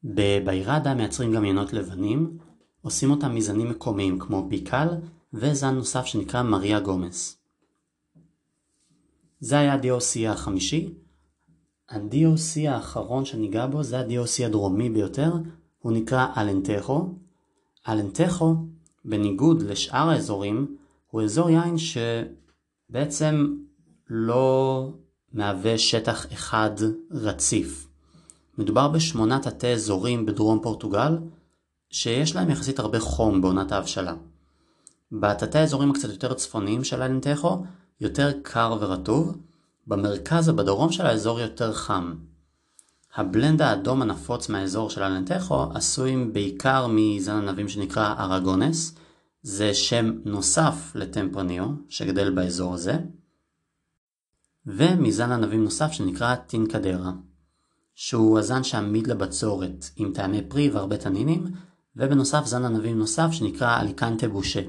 בביירדה 0.04 0.94
מייצרים 0.94 1.32
גם 1.32 1.44
ינות 1.44 1.72
לבנים, 1.72 2.38
עושים 2.82 3.10
אותם 3.10 3.34
מזנים 3.34 3.70
מקומיים 3.70 4.18
כמו 4.18 4.48
ביקל 4.48 4.88
וזן 5.32 5.74
נוסף 5.74 6.04
שנקרא 6.04 6.42
מריה 6.42 6.80
גומס. 6.80 7.36
זה 9.40 9.58
היה 9.58 9.74
ה-DOC 9.74 10.28
החמישי. 10.28 10.94
ה-DOC 11.90 12.68
האחרון 12.68 13.24
שניגע 13.24 13.66
בו 13.66 13.82
זה 13.82 13.98
ה-DOC 13.98 14.46
הדרומי 14.46 14.90
ביותר, 14.90 15.32
הוא 15.78 15.92
נקרא 15.92 16.26
אלנטכו. 16.36 17.14
אלנטכו, 17.88 18.54
בניגוד 19.04 19.62
לשאר 19.62 20.08
האזורים, 20.08 20.76
הוא 21.10 21.22
אזור 21.22 21.50
יין 21.50 21.74
שבעצם 21.78 23.56
לא 24.10 24.88
מהווה 25.32 25.78
שטח 25.78 26.32
אחד 26.32 26.70
רציף. 27.10 27.88
מדובר 28.58 28.88
בשמונת 28.88 29.48
תתי 29.48 29.72
אזורים 29.72 30.26
בדרום 30.26 30.60
פורטוגל, 30.62 31.18
שיש 31.92 32.36
להם 32.36 32.50
יחסית 32.50 32.78
הרבה 32.78 33.00
חום 33.00 33.40
בעונת 33.40 33.72
ההבשלה. 33.72 34.14
בתתי 35.12 35.58
האזורים 35.58 35.90
הקצת 35.90 36.08
יותר 36.08 36.34
צפוניים 36.34 36.84
של 36.84 37.02
אלנטכו, 37.02 37.64
יותר 38.00 38.32
קר 38.42 38.76
ורטוב, 38.80 39.36
במרכז 39.86 40.48
ובדרום 40.48 40.92
של 40.92 41.06
האזור 41.06 41.40
יותר 41.40 41.72
חם. 41.72 42.14
הבלנד 43.14 43.62
האדום 43.62 44.02
הנפוץ 44.02 44.48
מהאזור 44.48 44.90
של 44.90 45.02
אלנטכו 45.02 45.66
עשוי 45.74 46.24
בעיקר 46.32 46.86
מזן 46.90 47.36
ענבים 47.36 47.68
שנקרא 47.68 48.14
ארגונס, 48.18 48.94
זה 49.42 49.74
שם 49.74 50.12
נוסף 50.24 50.92
לטמפרניו 50.94 51.66
שגדל 51.88 52.30
באזור 52.30 52.74
הזה, 52.74 52.98
ומזן 54.66 55.32
ענבים 55.32 55.64
נוסף 55.64 55.92
שנקרא 55.92 56.34
טינקדרה, 56.34 57.12
שהוא 57.94 58.38
הזן 58.38 58.64
שעמיד 58.64 59.06
לבצורת 59.06 59.84
עם 59.96 60.12
טעמי 60.12 60.42
פרי 60.42 60.70
והרבה 60.70 60.96
תנינים, 60.96 61.44
ובנוסף 61.96 62.44
זן 62.44 62.64
ענבים 62.64 62.98
נוסף 62.98 63.28
שנקרא 63.32 63.80
אליקנטה 63.80 64.28
בושה, 64.28 64.62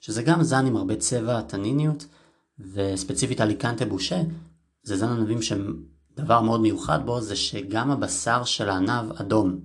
שזה 0.00 0.22
גם 0.22 0.42
זן 0.42 0.66
עם 0.66 0.76
הרבה 0.76 0.96
צבע, 0.96 1.40
תניניות, 1.40 2.06
וספציפית 2.58 3.40
אליקנטה 3.40 3.84
בושה, 3.84 4.22
זה 4.82 4.96
זן 4.96 5.08
ענבים 5.08 5.38
שדבר 5.42 6.40
מאוד 6.40 6.60
מיוחד 6.60 7.06
בו 7.06 7.20
זה 7.20 7.36
שגם 7.36 7.90
הבשר 7.90 8.44
של 8.44 8.68
הענב 8.68 9.12
אדום, 9.12 9.60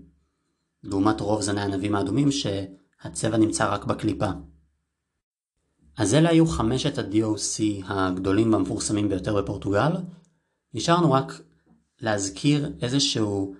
לעומת 0.84 1.22
רוב 1.22 1.42
זני 1.42 1.62
הענבים 1.62 1.96
האדומים 1.96 2.30
שהצבע 2.32 3.38
נמצא 3.38 3.74
רק 3.74 3.86
בקליפה. 3.86 4.30
אז 5.98 6.14
אלה 6.14 6.30
היו 6.30 6.46
חמשת 6.46 6.98
ה-DOC 6.98 7.84
הגדולים 7.88 8.54
והמפורסמים 8.54 9.10
ביותר 9.10 9.42
בפורטוגל. 9.42 9.92
נשארנו 10.74 11.12
רק 11.12 11.42
להזכיר 12.02 12.72
איזשהו 12.82 13.56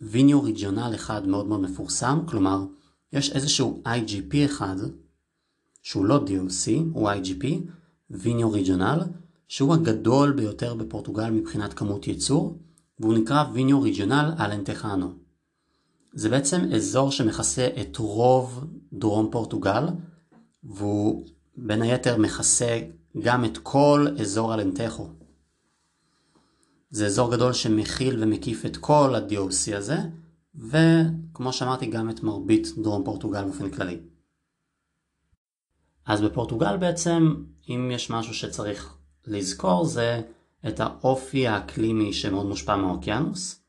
ויניו 0.00 0.42
ריג'ונל 0.42 0.92
אחד 0.94 1.28
מאוד 1.28 1.46
מאוד 1.46 1.60
מפורסם, 1.60 2.18
כלומר 2.26 2.64
יש 3.12 3.32
איזשהו 3.32 3.82
IGP 3.86 4.36
אחד 4.44 4.76
שהוא 5.82 6.04
לא 6.04 6.24
DOC, 6.26 6.70
הוא 6.92 7.10
IGP, 7.10 7.46
ויניו 8.10 8.50
ריג'ונל, 8.52 9.00
שהוא 9.48 9.74
הגדול 9.74 10.32
ביותר 10.32 10.74
בפורטוגל 10.74 11.30
מבחינת 11.30 11.74
כמות 11.74 12.06
ייצור, 12.06 12.58
והוא 13.00 13.14
נקרא 13.14 13.44
ויניו 13.52 13.82
ריג'ונל 13.82 14.32
אלנטחנו. 14.40 15.12
זה 16.12 16.28
בעצם 16.28 16.60
אזור 16.74 17.10
שמכסה 17.10 17.68
את 17.80 17.96
רוב 17.96 18.64
דרום 18.92 19.28
פורטוגל, 19.30 19.86
והוא 20.64 21.26
בין 21.56 21.82
היתר 21.82 22.16
מכסה 22.16 22.80
גם 23.22 23.44
את 23.44 23.58
כל 23.58 24.06
אזור 24.20 24.54
אלנטחו. 24.54 25.08
זה 26.90 27.06
אזור 27.06 27.32
גדול 27.32 27.52
שמכיל 27.52 28.22
ומקיף 28.22 28.66
את 28.66 28.76
כל 28.76 29.14
ה-DOC 29.14 29.76
הזה, 29.76 29.98
וכמו 30.54 31.52
שאמרתי 31.52 31.86
גם 31.86 32.10
את 32.10 32.22
מרבית 32.22 32.68
דרום 32.82 33.04
פורטוגל 33.04 33.44
באופן 33.44 33.70
כללי. 33.70 34.00
אז 36.06 36.20
בפורטוגל 36.20 36.76
בעצם, 36.76 37.34
אם 37.68 37.90
יש 37.94 38.10
משהו 38.10 38.34
שצריך 38.34 38.96
לזכור 39.26 39.84
זה 39.84 40.20
את 40.68 40.80
האופי 40.80 41.48
האקלימי 41.48 42.12
שמאוד 42.12 42.46
מושפע 42.46 42.76
מהאוקיינוס, 42.76 43.60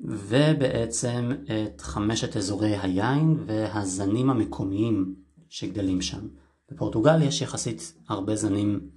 ובעצם 0.00 1.30
את 1.44 1.80
חמשת 1.80 2.36
אזורי 2.36 2.76
היין 2.76 3.44
והזנים 3.46 4.30
המקומיים 4.30 5.14
שגדלים 5.48 6.02
שם. 6.02 6.28
בפורטוגל 6.70 7.22
יש 7.22 7.42
יחסית 7.42 7.94
הרבה 8.08 8.36
זנים 8.36 8.90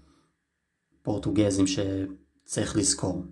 פורטוגזים 1.02 1.66
שצריך 1.68 2.76
לזכור. 2.76 3.24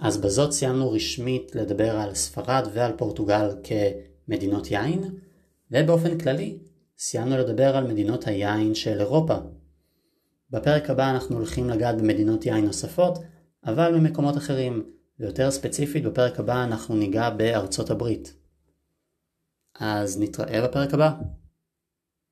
אז 0.00 0.16
בזאת 0.16 0.52
סיימנו 0.52 0.90
רשמית 0.90 1.54
לדבר 1.54 1.96
על 1.96 2.14
ספרד 2.14 2.68
ועל 2.72 2.92
פורטוגל 2.96 3.50
כמדינות 3.62 4.70
יין, 4.70 5.02
ובאופן 5.70 6.18
כללי 6.18 6.58
סיימנו 6.98 7.38
לדבר 7.38 7.76
על 7.76 7.86
מדינות 7.86 8.26
היין 8.26 8.74
של 8.74 9.00
אירופה. 9.00 9.34
בפרק 10.50 10.90
הבא 10.90 11.10
אנחנו 11.10 11.36
הולכים 11.36 11.70
לגעת 11.70 11.96
במדינות 11.98 12.46
יין 12.46 12.64
נוספות, 12.64 13.18
אבל 13.66 13.98
ממקומות 13.98 14.36
אחרים, 14.36 14.84
ויותר 15.20 15.50
ספציפית 15.50 16.04
בפרק 16.04 16.40
הבא 16.40 16.64
אנחנו 16.64 16.96
ניגע 16.96 17.30
בארצות 17.30 17.90
הברית. 17.90 18.34
אז 19.80 20.20
נתראה 20.20 20.68
בפרק 20.68 20.94
הבא. 20.94 21.12